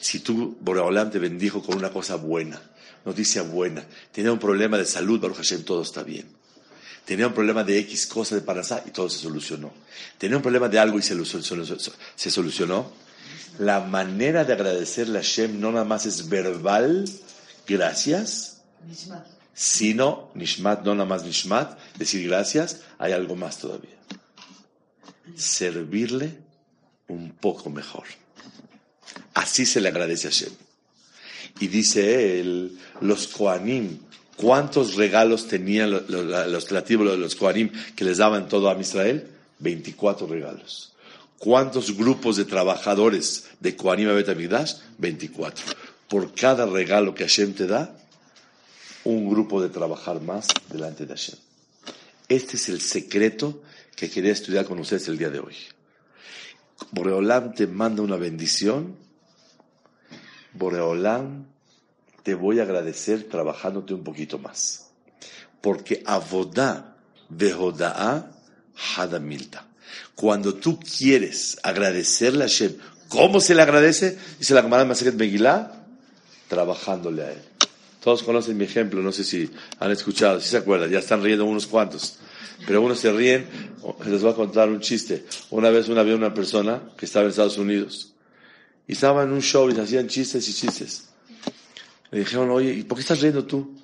[0.00, 2.60] si tú, Boreolam, te bendijo con una cosa buena,
[3.04, 6.26] noticia buena, tenía un problema de salud, Baruch Hashem, todo está bien.
[7.04, 9.72] Tenía un problema de X cosa de Parasá y todo se solucionó.
[10.18, 12.92] Tenía un problema de algo y se, se solucionó.
[13.58, 17.04] La manera de agradecerle a Hashem no nada más es verbal,
[17.66, 18.62] gracias,
[19.54, 24.00] sino, Nishmat, no nada más Nishmat, decir gracias, hay algo más todavía
[25.36, 26.38] servirle
[27.08, 28.04] un poco mejor.
[29.34, 30.52] Así se le agradece a Hashem.
[31.60, 33.98] Y dice él, los Koanim,
[34.36, 36.70] ¿cuántos regalos tenían los, los, los,
[37.18, 39.28] los Koanim que les daban todo a Israel?
[39.58, 40.92] 24 regalos.
[41.40, 44.74] ¿Cuántos grupos de trabajadores de Koanim a Betamigdash?
[44.98, 45.64] 24.
[46.06, 47.96] Por cada regalo que Hashem te da,
[49.04, 51.38] un grupo de trabajar más delante de Hashem.
[52.28, 53.62] Este es el secreto
[53.96, 55.56] que quería estudiar con ustedes el día de hoy.
[56.90, 58.96] Boreolam te manda una bendición.
[60.52, 61.46] Boreolam
[62.22, 64.90] te voy a agradecer trabajándote un poquito más.
[65.62, 66.98] Porque avodá
[67.30, 68.30] vehoda'a
[68.94, 69.69] hadamilta.
[70.14, 72.74] Cuando tú quieres agradecerle a Hashem,
[73.08, 74.18] ¿cómo se le agradece?
[74.38, 75.72] Dice la Gemara Maseret Megillah,
[76.48, 77.38] trabajándole a él.
[78.02, 81.44] Todos conocen mi ejemplo, no sé si han escuchado, si se acuerdan, ya están riendo
[81.44, 82.18] unos cuantos.
[82.66, 83.46] pero unos se ríen.
[84.06, 85.24] Les voy a contar un chiste.
[85.50, 88.12] Una vez una, había una persona que estaba en Estados Unidos
[88.86, 91.08] y estaba en un show y se hacían chistes y chistes.
[92.10, 93.76] Le dijeron, oye, ¿y por qué estás riendo tú?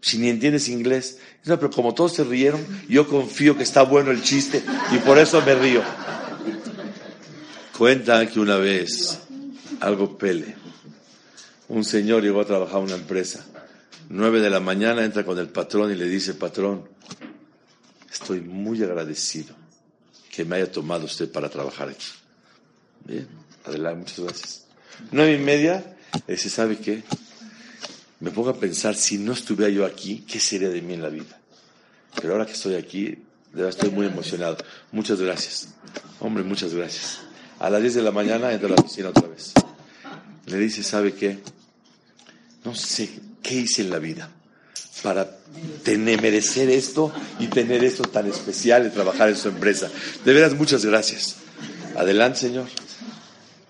[0.00, 1.18] Si ni entiendes inglés.
[1.44, 5.18] No, pero como todos se rieron, yo confío que está bueno el chiste y por
[5.18, 5.82] eso me río.
[7.76, 9.20] Cuenta que una vez,
[9.80, 10.56] algo pele,
[11.68, 13.44] un señor llegó a trabajar en una empresa.
[14.08, 16.88] Nueve de la mañana entra con el patrón y le dice, patrón,
[18.10, 19.54] estoy muy agradecido
[20.30, 22.08] que me haya tomado usted para trabajar aquí.
[23.04, 23.28] Bien,
[23.64, 24.66] adelante, muchas gracias.
[25.12, 27.02] Nueve y media, dice, ¿sabe qué?
[28.20, 31.08] Me pongo a pensar, si no estuviera yo aquí, ¿qué sería de mí en la
[31.08, 31.38] vida?
[32.20, 34.56] Pero ahora que estoy aquí, de verdad estoy muy emocionado.
[34.90, 35.68] Muchas gracias.
[36.20, 37.20] Hombre, muchas gracias.
[37.60, 39.52] A las 10 de la mañana entra a la oficina otra vez.
[40.46, 41.38] Le dice, ¿sabe qué?
[42.64, 43.08] No sé
[43.42, 44.30] qué hice en la vida
[45.02, 45.28] para
[45.84, 49.88] tener, merecer esto y tener esto tan especial de trabajar en su empresa.
[50.24, 51.36] De veras, muchas gracias.
[51.96, 52.66] Adelante, señor.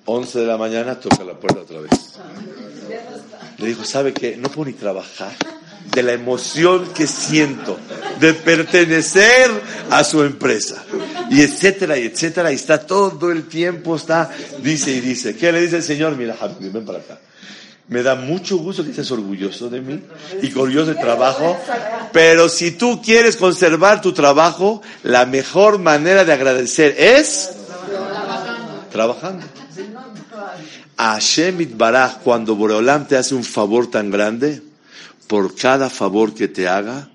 [0.05, 2.19] 11 de la mañana toca la puerta otra vez.
[3.59, 4.37] Le dijo, ¿sabe qué?
[4.37, 5.33] No puedo ni trabajar
[5.93, 7.79] de la emoción que siento
[8.21, 9.51] de pertenecer
[9.91, 10.85] a su empresa.
[11.31, 12.53] Y etcétera, y etcétera.
[12.53, 14.31] Y está todo el tiempo, está,
[14.63, 15.37] dice y dice.
[15.37, 16.17] ¿Qué le dice el Señor?
[16.17, 17.19] Mira, ven para acá.
[17.89, 20.03] Me da mucho gusto que estés orgulloso de mí
[20.43, 21.57] y orgulloso del trabajo.
[22.13, 27.51] Pero si tú quieres conservar tu trabajo, la mejor manera de agradecer es
[28.93, 29.58] trabajando.
[31.01, 34.61] A Hashem Baraj, cuando Boreolam te hace un favor tan grande,
[35.29, 37.09] por cada favor que te haga,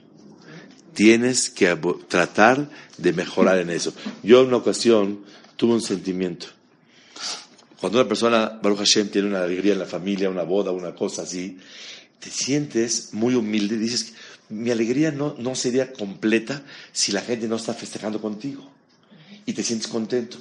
[0.94, 1.76] tienes que
[2.08, 3.94] tratar de mejorar en eso.
[4.24, 5.26] Yo en una ocasión
[5.58, 6.48] tuve un sentimiento.
[7.82, 11.24] Cuando una persona, Baruch Hashem, tiene una alegría en la familia, una boda, una cosa
[11.24, 11.58] así,
[12.20, 14.14] te sientes muy humilde y dices,
[14.48, 18.72] mi alegría no, no sería completa si la gente no está festejando contigo.
[19.46, 20.38] Y te sientes contento.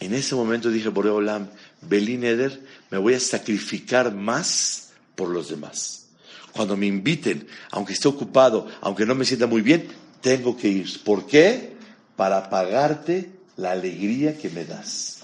[0.00, 1.50] En ese momento dije, Boreolam,
[1.82, 6.06] Belín Eder, me voy a sacrificar más por los demás.
[6.52, 9.88] Cuando me inviten, aunque esté ocupado, aunque no me sienta muy bien,
[10.20, 11.02] tengo que ir.
[11.02, 11.72] ¿Por qué?
[12.16, 15.20] Para pagarte la alegría que me das.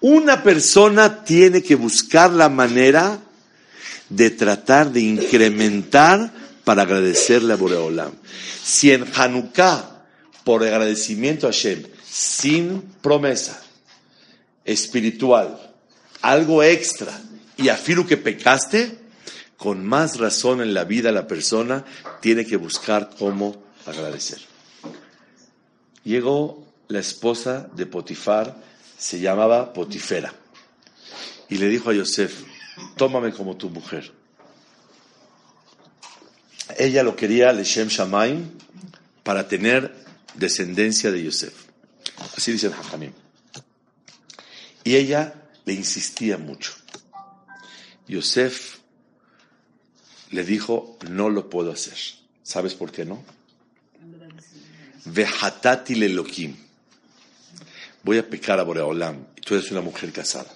[0.00, 3.18] Una persona tiene que buscar la manera
[4.08, 6.32] de tratar de incrementar
[6.64, 8.12] para agradecerle a Boreolam.
[8.62, 10.04] Si en Hanukkah,
[10.44, 13.60] por agradecimiento a Hashem, sin promesa
[14.64, 15.67] espiritual,
[16.22, 17.20] algo extra,
[17.56, 18.98] y afirmo que pecaste,
[19.56, 21.84] con más razón en la vida la persona
[22.20, 24.38] tiene que buscar cómo agradecer.
[26.04, 28.56] Llegó la esposa de Potifar,
[28.96, 30.32] se llamaba Potifera,
[31.48, 32.42] y le dijo a Yosef,
[32.96, 34.12] tómame como tu mujer.
[36.76, 38.50] Ella lo quería, Leshem Shamaim,
[39.24, 39.94] para tener
[40.34, 41.54] descendencia de Yosef.
[42.36, 43.12] Así dice el Hajamim.
[44.84, 45.34] Y ella
[45.68, 46.72] le insistía mucho.
[48.08, 48.78] Yosef
[50.30, 51.96] le dijo, no lo puedo hacer.
[52.42, 53.22] ¿Sabes por qué no?
[55.04, 56.56] Vehatati Elohim.
[58.02, 59.26] Voy a pecar a Boreolam.
[59.36, 60.50] Y tú eres una mujer casada.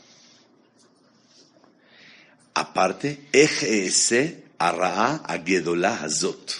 [2.54, 6.52] Aparte, Ejese Arraa Agedolá Hazot.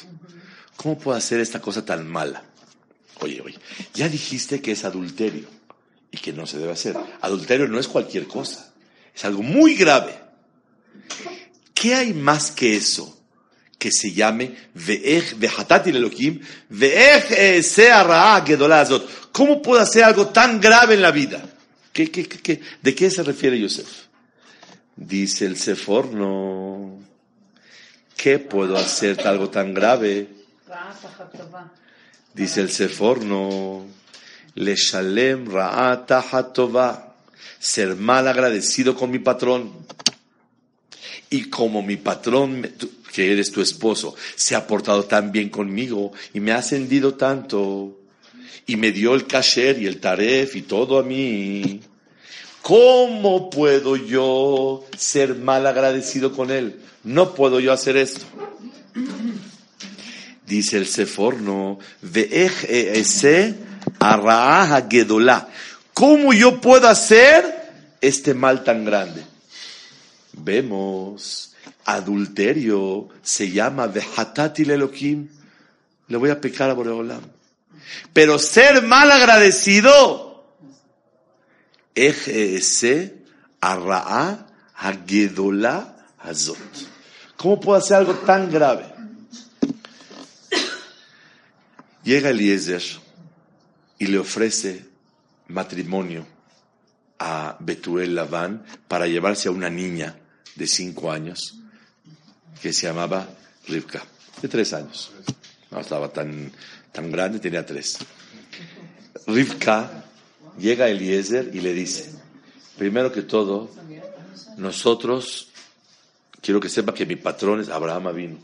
[0.76, 2.44] ¿Cómo puedo hacer esta cosa tan mala?
[3.20, 3.58] Oye, oye,
[3.94, 5.48] ya dijiste que es adulterio
[6.12, 6.96] y que no se debe hacer.
[7.22, 8.72] Adulterio no es cualquier cosa.
[9.14, 10.14] Es algo muy grave.
[11.74, 13.18] ¿Qué hay más que eso?
[13.78, 14.54] Que se llame
[15.86, 16.40] Elohim,
[19.32, 21.42] ¿Cómo puede hacer algo tan grave en la vida?
[21.92, 23.88] ¿Qué, qué, qué, de qué se refiere Yosef?
[24.94, 26.98] Dice el Seforno,
[28.16, 30.28] ¿qué puedo hacer algo tan grave?
[32.34, 33.86] Dice el Seforno,
[34.54, 37.14] le shalem ra'ata hatova,
[37.58, 39.72] ser mal agradecido con mi patrón.
[41.30, 42.70] Y como mi patrón,
[43.12, 47.98] que eres tu esposo, se ha portado tan bien conmigo y me ha ascendido tanto
[48.66, 51.80] y me dio el kasher y el taref y todo a mí,
[52.60, 56.80] ¿cómo puedo yo ser mal agradecido con él?
[57.02, 58.24] No puedo yo hacer esto.
[60.46, 61.78] Dice el Seforno,
[62.12, 63.54] ese
[64.02, 65.48] Arraaha Gedolá.
[65.94, 69.24] ¿Cómo yo puedo hacer este mal tan grande?
[70.32, 75.28] Vemos, adulterio se llama Vehatatil Elohim.
[76.08, 77.22] Le voy a pecar a Boreolam.
[78.12, 80.46] Pero ser mal agradecido,
[81.94, 83.22] ese
[83.60, 86.58] Arraa Hagedolá Hazot.
[87.36, 88.86] ¿Cómo puedo hacer algo tan grave?
[92.04, 92.82] Llega Eliezer
[94.02, 94.84] y le ofrece
[95.46, 96.26] matrimonio
[97.20, 100.18] a Betuel Labán para llevarse a una niña
[100.56, 101.60] de cinco años
[102.60, 103.28] que se llamaba
[103.68, 104.02] Rivka,
[104.42, 105.12] de tres años.
[105.70, 106.50] No estaba tan,
[106.90, 107.98] tan grande, tenía tres.
[109.28, 110.04] Rivka
[110.58, 112.12] llega a Eliezer y le dice,
[112.76, 113.70] primero que todo,
[114.56, 115.52] nosotros,
[116.40, 118.38] quiero que sepa que mi patrón es Abraham Avino,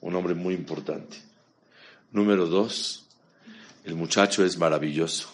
[0.00, 1.16] un hombre muy importante.
[2.10, 3.05] Número dos,
[3.86, 5.28] el muchacho es maravilloso.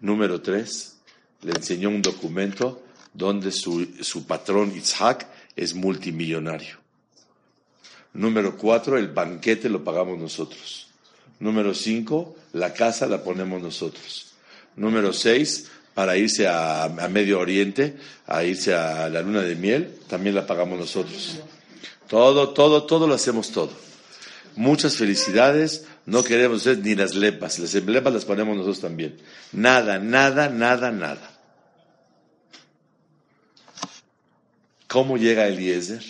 [0.00, 0.96] Número tres,
[1.42, 2.82] le enseñó un documento
[3.12, 6.78] donde su, su patrón Isaac es multimillonario.
[8.14, 10.88] Número cuatro, el banquete lo pagamos nosotros.
[11.40, 14.32] Número cinco, la casa la ponemos nosotros.
[14.76, 19.98] Número seis, para irse a, a, Medio Oriente, a irse a la luna de miel,
[20.08, 21.38] también la pagamos nosotros.
[22.08, 23.72] Todo, todo, todo lo hacemos todo.
[24.56, 29.16] Muchas felicidades, no queremos ser ni las lepas, las lepas las ponemos nosotros también.
[29.52, 31.30] Nada, nada, nada, nada.
[34.86, 36.04] ¿Cómo llega Eliezer?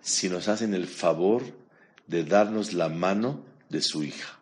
[0.00, 1.42] Si nos hacen el favor
[2.06, 4.38] de darnos la mano de su hija.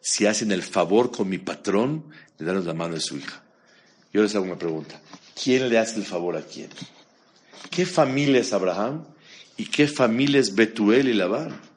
[0.00, 2.04] Si hacen el favor con mi patrón
[2.38, 3.42] de darnos la mano de su hija.
[4.12, 5.00] Yo les hago una pregunta.
[5.42, 6.70] ¿Quién le hace el favor a quién?
[7.70, 9.04] ¿Qué familia es Abraham?
[9.56, 11.71] ¿Y qué familia es Betuel y Labán?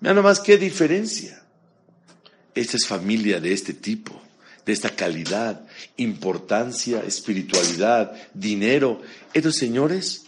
[0.00, 1.42] Mira nomás qué diferencia.
[2.54, 4.20] Esta es familia de este tipo,
[4.64, 5.60] de esta calidad,
[5.96, 9.00] importancia, espiritualidad, dinero.
[9.32, 10.24] Estos señores,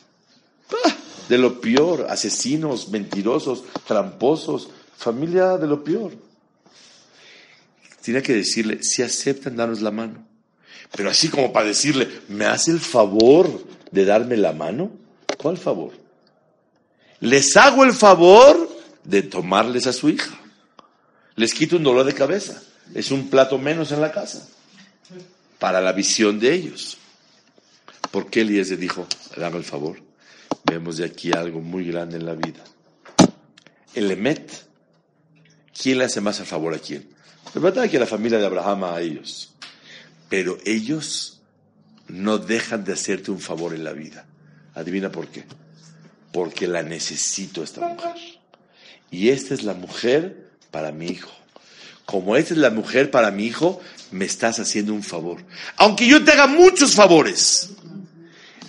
[0.85, 0.97] ¡ah!
[1.29, 6.13] de lo peor, asesinos, mentirosos, tramposos, familia de lo peor.
[8.03, 10.27] Tiene que decirle, si aceptan, danos la mano.
[10.97, 14.91] Pero así como para decirle, ¿me hace el favor de darme la mano?
[15.39, 15.93] ¿Cuál favor?
[17.21, 18.70] Les hago el favor
[19.05, 20.39] de tomarles a su hija.
[21.37, 22.61] Les quito un dolor de cabeza.
[22.95, 24.47] Es un plato menos en la casa.
[25.59, 26.99] Para la visión de ellos.
[28.11, 30.03] ¿Por qué Eliezer dijo, dame el favor?
[30.65, 32.63] Vemos de aquí algo muy grande en la vida.
[33.95, 34.67] El Emet,
[35.81, 37.09] ¿quién le hace más el favor a quién?
[37.55, 39.55] Es verdad que la familia de Abraham a ellos.
[40.29, 41.41] Pero ellos
[42.09, 44.27] no dejan de hacerte un favor en la vida.
[44.75, 45.45] Adivina por qué.
[46.33, 48.40] Porque la necesito esta mujer.
[49.11, 51.31] Y esta es la mujer para mi hijo.
[52.05, 53.81] Como esta es la mujer para mi hijo,
[54.11, 55.45] me estás haciendo un favor.
[55.77, 57.71] Aunque yo te haga muchos favores,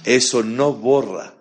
[0.04, 1.34] eso no borra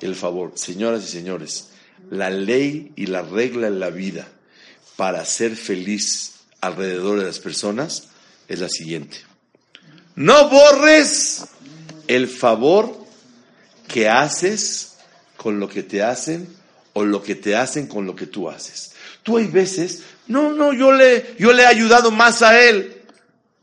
[0.00, 0.52] el favor.
[0.56, 1.68] Señoras y señores,
[2.10, 4.28] la ley y la regla en la vida
[4.96, 8.08] para ser feliz alrededor de las personas
[8.48, 9.18] es la siguiente.
[10.16, 11.44] No borres
[12.06, 13.04] el favor
[13.88, 14.96] que haces
[15.36, 16.48] con lo que te hacen
[16.94, 18.92] o lo que te hacen con lo que tú haces.
[19.22, 23.02] Tú hay veces, no, no, yo le, yo le he ayudado más a él.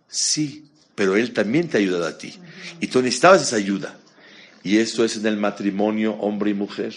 [0.07, 2.35] Sí, pero él también te ha ayudado a ti.
[2.79, 3.97] Y tú necesitabas esa ayuda.
[4.63, 6.93] Y eso es en el matrimonio hombre y mujer.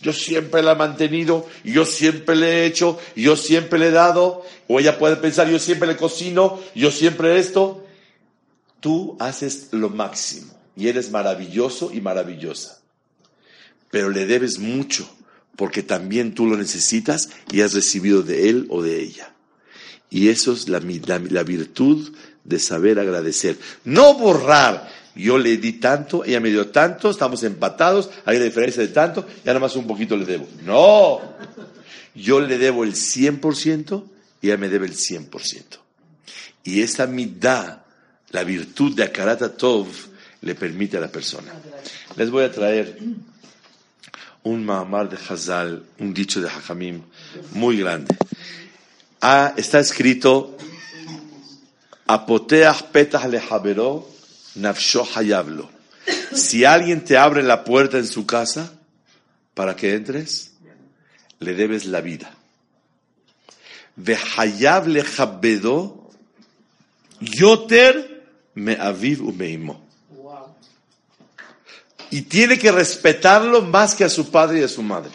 [0.00, 4.44] Yo siempre la he mantenido, yo siempre le he hecho, yo siempre le he dado.
[4.66, 7.86] O ella puede pensar, yo siempre le cocino, yo siempre esto.
[8.80, 12.81] Tú haces lo máximo y eres maravilloso y maravillosa.
[13.92, 15.06] Pero le debes mucho
[15.54, 19.34] porque también tú lo necesitas y has recibido de él o de ella.
[20.08, 23.58] Y eso es la, la, virtud de saber agradecer.
[23.84, 28.82] No borrar yo le di tanto, ella me dio tanto, estamos empatados, hay una diferencia
[28.82, 30.48] de tanto, ya nada más un poquito le debo.
[30.64, 31.20] No,
[32.14, 34.04] yo le debo el 100%
[34.40, 35.28] y ella me debe el 100%.
[36.64, 37.82] Y esa mitad,
[38.30, 39.86] la virtud de Akarata Tov,
[40.40, 41.52] le permite a la persona.
[42.16, 42.98] Les voy a traer
[44.44, 47.02] un Mahamar de Hazal, un dicho de Hajamim
[47.52, 48.16] muy grande.
[49.20, 50.56] Ah, está escrito,
[52.06, 54.08] Apoteach petah lehabero
[54.56, 55.70] Nafsho hayablo.
[56.34, 58.72] Si alguien te abre la puerta en su casa
[59.54, 60.52] para que entres,
[61.38, 62.34] le debes la vida.
[63.96, 65.04] Vehayab le
[67.20, 68.24] yoter
[68.54, 69.81] me aviv umeimo.
[72.12, 75.12] Y tiene que respetarlo más que a su padre y a su madre.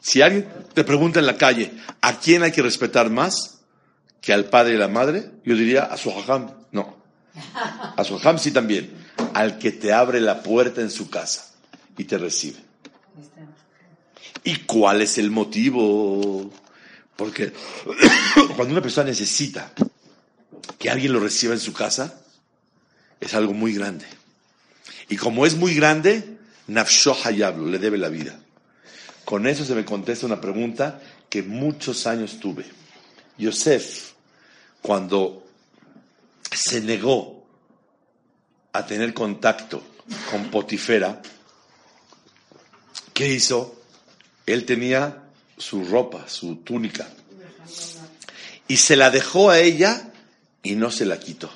[0.00, 1.70] Si alguien te pregunta en la calle,
[2.00, 3.58] ¿a quién hay que respetar más
[4.22, 5.32] que al padre y la madre?
[5.44, 6.50] Yo diría a su hajam.
[6.72, 6.96] No,
[7.94, 8.90] a su hamsi también.
[9.34, 11.52] Al que te abre la puerta en su casa
[11.98, 12.58] y te recibe.
[14.44, 16.50] ¿Y cuál es el motivo?
[17.16, 17.52] Porque
[18.56, 19.72] cuando una persona necesita
[20.78, 22.14] que alguien lo reciba en su casa,
[23.20, 24.06] es algo muy grande.
[25.08, 28.38] Y como es muy grande, Nafsho Hayablo le debe la vida.
[29.24, 32.64] Con eso se me contesta una pregunta que muchos años tuve.
[33.38, 34.12] Yosef,
[34.80, 35.46] cuando
[36.50, 37.44] se negó
[38.72, 39.82] a tener contacto
[40.30, 41.20] con Potifera,
[43.12, 43.82] ¿qué hizo?
[44.46, 45.24] Él tenía
[45.58, 47.08] su ropa, su túnica,
[48.68, 50.12] y se la dejó a ella
[50.62, 51.50] y no se la quitó.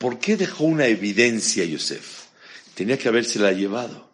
[0.00, 2.24] ¿Por qué dejó una evidencia Yosef?
[2.72, 4.08] Tenía que la llevado.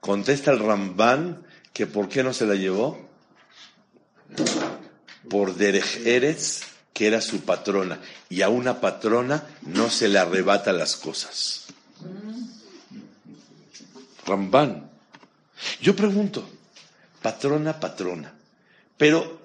[0.00, 1.44] Contesta el Rambán
[1.74, 3.06] que por qué no se la llevó.
[5.28, 6.62] Por Derech Eretz,
[6.94, 8.00] que era su patrona.
[8.30, 11.66] Y a una patrona no se le arrebata las cosas.
[14.24, 14.90] Rambán.
[15.82, 16.48] Yo pregunto,
[17.20, 18.32] patrona, patrona.
[18.96, 19.42] Pero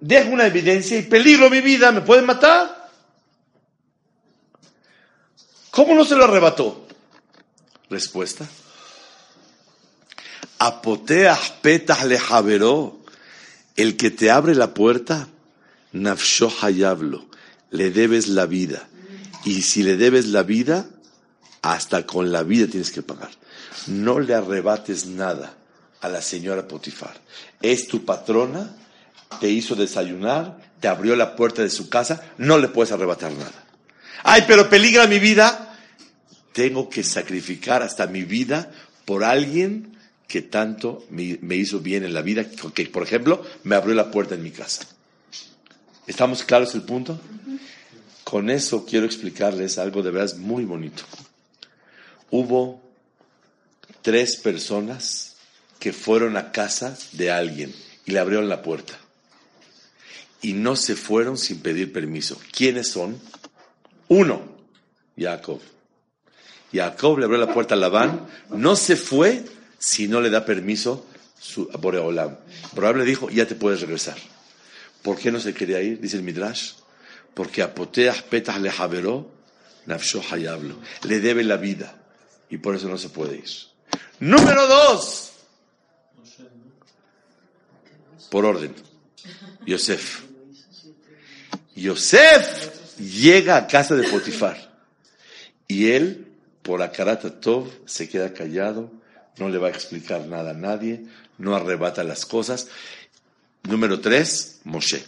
[0.00, 2.77] dejo una evidencia y peligro mi vida, ¿me pueden matar?
[5.78, 6.88] ¿Cómo no se lo arrebató?
[7.88, 8.44] Respuesta.
[10.58, 12.98] Apoteas petas le.
[13.76, 15.28] El que te abre la puerta,
[15.92, 17.26] nafsho hayablo.
[17.70, 18.88] Le debes la vida.
[19.44, 20.88] Y si le debes la vida,
[21.62, 23.30] hasta con la vida tienes que pagar.
[23.86, 25.54] No le arrebates nada
[26.00, 27.20] a la señora Potifar.
[27.62, 28.74] Es tu patrona,
[29.38, 33.64] te hizo desayunar, te abrió la puerta de su casa, no le puedes arrebatar nada.
[34.24, 35.66] Ay, pero peligra mi vida
[36.58, 38.72] tengo que sacrificar hasta mi vida
[39.04, 39.96] por alguien
[40.26, 44.34] que tanto me, hizo bien en la vida, que por ejemplo me abrió la puerta
[44.34, 44.84] en mi casa.
[46.08, 47.20] ¿Estamos claros el punto?
[48.24, 51.04] Con eso quiero explicarles algo de verdad muy bonito.
[52.32, 52.82] Hubo
[54.02, 55.36] tres personas
[55.78, 57.72] que fueron a casa de alguien
[58.04, 58.98] y le abrieron la puerta.
[60.42, 62.36] Y no se fueron sin pedir permiso.
[62.50, 63.20] ¿Quiénes son?
[64.08, 64.42] Uno,
[65.16, 65.60] Jacob.
[66.72, 69.44] Jacob le abrió la puerta a Labán, no se fue
[69.78, 71.06] si no le da permiso
[71.38, 72.36] su, a Boreolam.
[72.72, 74.16] Boreolam le dijo, ya te puedes regresar.
[75.02, 76.00] ¿Por qué no se quería ir?
[76.00, 76.72] Dice el Midrash.
[77.34, 79.30] Porque apoteas petas le javeró,
[79.86, 80.76] nafsho hayablo.
[81.04, 81.94] Le debe la vida.
[82.50, 83.48] Y por eso no se puede ir.
[84.20, 85.32] Número dos.
[88.30, 88.74] Por orden.
[89.66, 90.24] Yosef.
[91.76, 94.72] Yosef llega a casa de Potifar.
[95.68, 96.27] Y él
[96.62, 97.32] por Akarata
[97.86, 98.90] se queda callado,
[99.38, 101.04] no le va a explicar nada a nadie,
[101.38, 102.68] no arrebata las cosas.
[103.62, 105.04] Número tres, Moshe.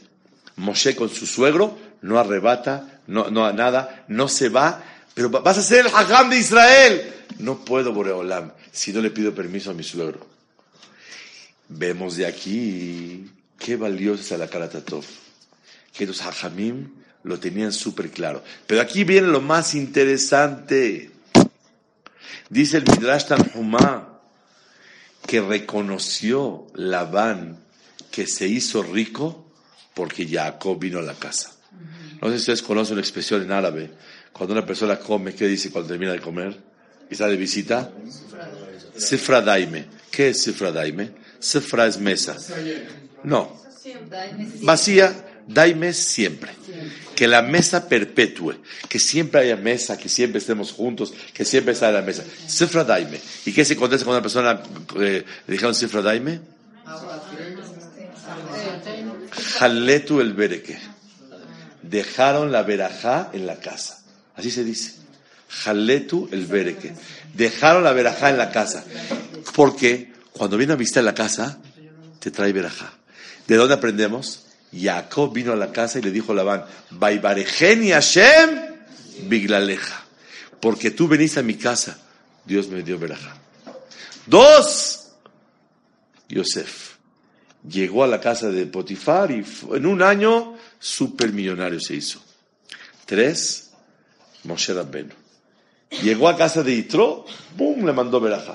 [0.56, 4.82] Moshe con su suegro no arrebata, no, no nada, no se va,
[5.14, 7.14] pero vas a ser el Hagam de Israel.
[7.38, 10.26] No puedo, Boreolam, si no le pido permiso a mi suegro.
[11.68, 15.04] Vemos de aquí qué valioso es el Akarata Tov.
[15.92, 16.88] Que los Hajamim
[17.24, 18.42] lo tenían súper claro.
[18.66, 21.10] Pero aquí viene lo más interesante.
[22.50, 24.20] Dice el Midrash Tanhumá
[25.26, 27.58] que reconoció Labán
[28.10, 29.46] que se hizo rico
[29.94, 31.52] porque Jacob vino a la casa.
[32.20, 33.90] No sé si ustedes conocen la expresión en árabe.
[34.32, 36.60] Cuando una persona come, ¿qué dice cuando termina de comer?
[37.08, 37.92] ¿Y está de visita?
[38.96, 39.86] Sifra daime.
[40.10, 41.12] ¿Qué es sifra daime?
[41.38, 42.36] Sifra es mesa.
[43.22, 43.60] No.
[44.62, 46.52] Vacía, daime siempre
[47.20, 48.54] que la mesa perpetúe,
[48.88, 52.24] que siempre haya mesa, que siempre estemos juntos, que siempre esté la mesa.
[52.46, 53.20] Cifra daime.
[53.44, 54.62] ¿Y qué se contesta cuando una persona
[55.04, 56.40] eh, le dijeron cifra daime?
[59.58, 60.78] Jaletu el bereke.
[61.82, 64.02] Dejaron la verajá en la casa.
[64.36, 64.94] Así se dice.
[65.50, 66.94] Jaletu el bereke.
[67.34, 68.82] Dejaron la verajá en la casa.
[69.54, 71.58] Porque cuando viene a visitar la casa,
[72.18, 72.94] te trae verajá.
[73.46, 74.46] ¿De dónde aprendemos?
[74.72, 78.70] Jacob vino a la casa y le dijo a Labán, Baibarejeni Hashem
[79.22, 80.04] Biglaleja.
[80.60, 81.98] Porque tú veniste a mi casa,
[82.44, 83.36] Dios me dio veraja.
[84.26, 85.08] Dos,
[86.28, 86.90] Yosef.
[87.68, 89.44] Llegó a la casa de Potifar y
[89.74, 92.22] en un año supermillonario se hizo.
[93.04, 93.70] Tres,
[94.44, 95.12] Moshe Rabbenu.
[96.02, 97.26] Llegó a casa de Itro,
[97.58, 97.84] ¡pum!
[97.84, 98.54] le mandó veraja.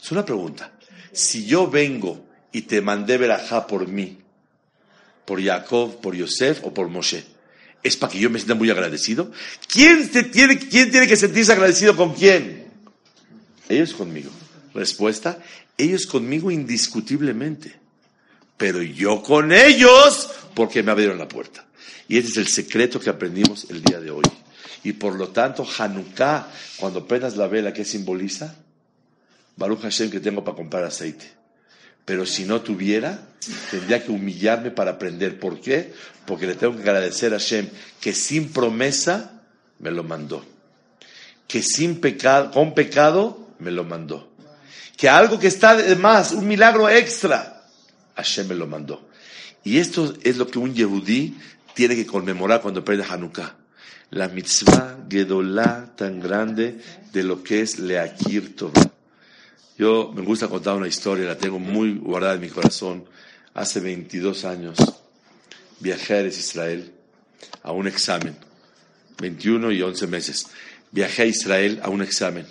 [0.00, 0.72] Es una pregunta.
[1.12, 4.18] Si yo vengo y te mandé veraja por mí,
[5.28, 7.22] por Jacob, por Yosef o por Moshe.
[7.82, 9.30] Es para que yo me sienta muy agradecido.
[9.70, 12.64] ¿Quién, tiene, ¿Quién tiene que sentirse agradecido con quién?
[13.68, 14.30] Ellos conmigo.
[14.72, 15.38] Respuesta,
[15.76, 17.74] ellos conmigo indiscutiblemente.
[18.56, 21.66] Pero yo con ellos porque me abrieron la puerta.
[22.08, 24.24] Y ese es el secreto que aprendimos el día de hoy.
[24.82, 28.56] Y por lo tanto, Hanukkah, cuando prendas la vela, ¿qué simboliza?
[29.56, 31.37] Baruch Hashem que tengo para comprar aceite.
[32.08, 33.20] Pero si no tuviera,
[33.70, 35.38] tendría que humillarme para aprender.
[35.38, 35.92] ¿Por qué?
[36.24, 37.68] Porque le tengo que agradecer a Hashem
[38.00, 39.42] que sin promesa
[39.78, 40.42] me lo mandó.
[41.46, 44.32] Que sin pecado, con pecado me lo mandó.
[44.96, 47.62] Que algo que está de más, un milagro extra,
[48.16, 49.06] Hashem me lo mandó.
[49.62, 51.36] Y esto es lo que un Yehudí
[51.74, 53.54] tiene que conmemorar cuando aprende Hanukkah.
[54.12, 56.80] La mitzvah gedolá tan grande
[57.12, 58.97] de lo que es Leakir Torah.
[59.78, 63.04] Yo me gusta contar una historia, la tengo muy guardada en mi corazón.
[63.54, 64.76] Hace 22 años
[65.78, 66.92] viajé a Israel
[67.62, 68.36] a un examen,
[69.18, 70.48] 21 y 11 meses.
[70.90, 72.44] Viajé a Israel a un examen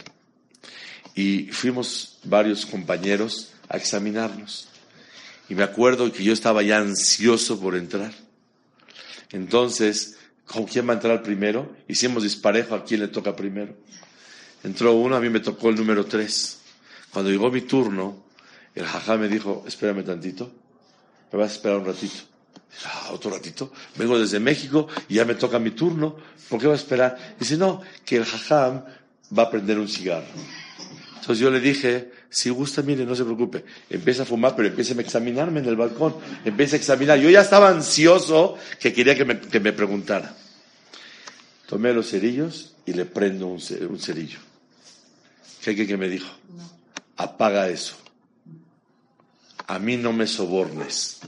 [1.15, 4.69] y fuimos varios compañeros a examinarnos.
[5.49, 8.13] Y me acuerdo que yo estaba ya ansioso por entrar.
[9.33, 11.75] Entonces, ¿con quién va a entrar primero?
[11.89, 13.75] Hicimos disparejo a quién le toca primero.
[14.63, 16.56] Entró uno, a mí me tocó el número tres.
[17.17, 18.25] Cuando llegó mi turno,
[18.75, 20.51] el jajá me dijo, espérame tantito,
[21.31, 22.19] me vas a esperar un ratito.
[22.85, 26.15] Ah, otro ratito, vengo desde México y ya me toca mi turno,
[26.47, 27.35] ¿por qué va a esperar?
[27.39, 28.83] Dice, no, que el jajam
[29.35, 30.27] va a prender un cigarro.
[31.15, 34.93] Entonces yo le dije, si gusta, mire, no se preocupe, empieza a fumar, pero empiece
[34.93, 37.17] a examinarme en el balcón, empieza a examinar.
[37.17, 40.37] Yo ya estaba ansioso que quería que me, que me preguntara.
[41.65, 44.37] Tomé los cerillos y le prendo un, cerillo.
[45.63, 46.29] ¿Qué, qué, qué me dijo?
[47.17, 47.95] Apaga eso.
[49.67, 51.19] A mí no me sobornes.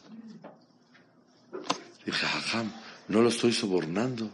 [2.06, 2.72] Dije, jajam,
[3.08, 4.30] no lo estoy sobornando.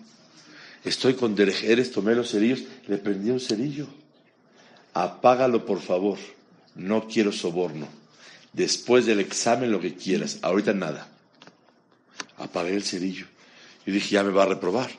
[0.84, 3.88] Estoy con derejeres, tomé los cerillos, le prendí un cerillo.
[4.93, 6.20] Apágalo, por favor.
[6.76, 7.88] No quiero soborno.
[8.53, 10.39] Después del examen, lo que quieras.
[10.41, 11.08] Ahorita nada.
[12.38, 13.26] Apagué el cerillo.
[13.86, 14.89] Y dije, ya me va a reprobar.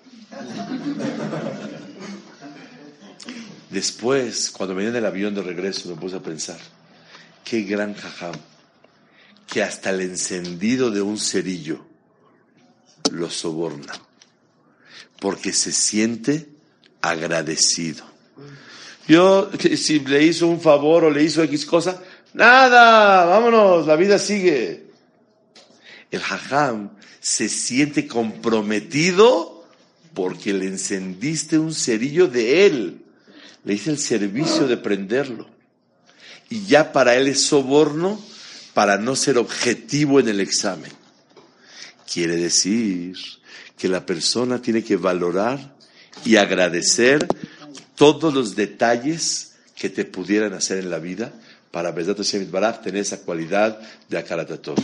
[3.77, 6.57] Después, cuando venía en el avión de regreso, me puse a pensar,
[7.45, 8.33] qué gran jajam,
[9.47, 11.85] que hasta el encendido de un cerillo
[13.13, 13.93] lo soborna,
[15.21, 16.49] porque se siente
[17.03, 18.03] agradecido.
[19.07, 22.03] Yo, si le hizo un favor o le hizo X cosa,
[22.33, 24.87] nada, vámonos, la vida sigue.
[26.11, 29.67] El hajam se siente comprometido
[30.15, 33.03] porque le encendiste un cerillo de él.
[33.67, 35.45] Le hice el servicio de prenderlo.
[36.49, 38.23] Y ya para él es soborno
[38.75, 40.93] para no ser objetivo en el examen.
[42.11, 43.17] Quiere decir
[43.77, 45.75] que la persona tiene que valorar
[46.25, 47.27] y agradecer
[47.97, 51.33] todos los detalles que te pudieran hacer en la vida
[51.73, 52.49] para Besat Hashem
[52.85, 54.79] tener esa cualidad de Akaratatov.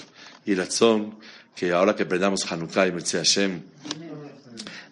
[0.45, 1.19] Y razón
[1.55, 3.63] que ahora que aprendamos Hanukkah y Metzeh Hashem,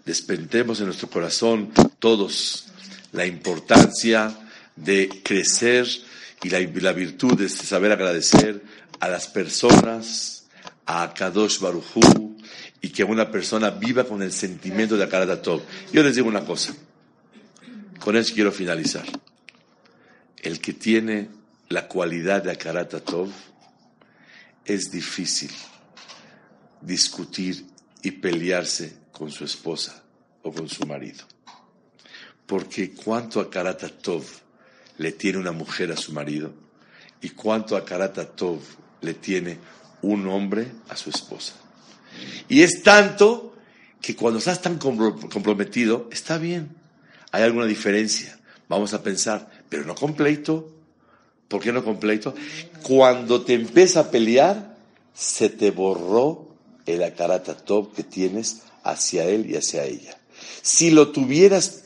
[0.07, 2.70] despentemos en nuestro corazón todos
[3.13, 4.37] la importancia
[4.77, 5.87] de crecer
[6.43, 8.63] y la, la virtud de saber agradecer
[8.99, 10.47] a las personas,
[10.87, 12.37] a Kadosh Baruchu,
[12.81, 15.63] y que una persona viva con el sentimiento de Akaratatov.
[15.93, 16.75] Yo les digo una cosa.
[17.99, 19.05] Con eso quiero finalizar.
[20.39, 21.29] El que tiene
[21.69, 23.29] la cualidad de Akaratatov
[24.65, 25.51] es difícil
[26.81, 27.67] discutir
[28.03, 30.03] y pelearse con su esposa
[30.43, 31.25] o con su marido.
[32.51, 34.24] Porque cuánto Akaratatov
[34.98, 36.53] le tiene una mujer a su marido
[37.22, 38.59] y cuánto Akaratatov
[39.03, 39.59] le tiene
[40.03, 41.55] un hombre a su esposa.
[42.48, 43.55] Y es tanto
[44.03, 46.80] que cuando estás tan comprometido, está bien
[47.32, 48.38] hay alguna diferencia.
[48.68, 50.68] Vamos a pensar, pero no completo.
[51.48, 52.34] ¿Por qué no completo?
[52.82, 54.76] Cuando te empieza a pelear,
[55.14, 56.48] se te borró
[56.86, 60.18] el acarata top que tienes hacia él y hacia ella.
[60.62, 61.84] Si lo tuvieras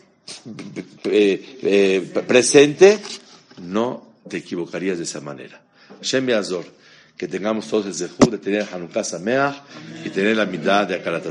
[1.04, 2.98] eh, eh, presente,
[3.62, 5.60] no te equivocarías de esa manera.
[6.02, 6.64] Shem Azor,
[7.16, 9.56] que tengamos todos el zehur de tener Hanukkah Sameach
[10.04, 11.28] y tener la mitad de acarata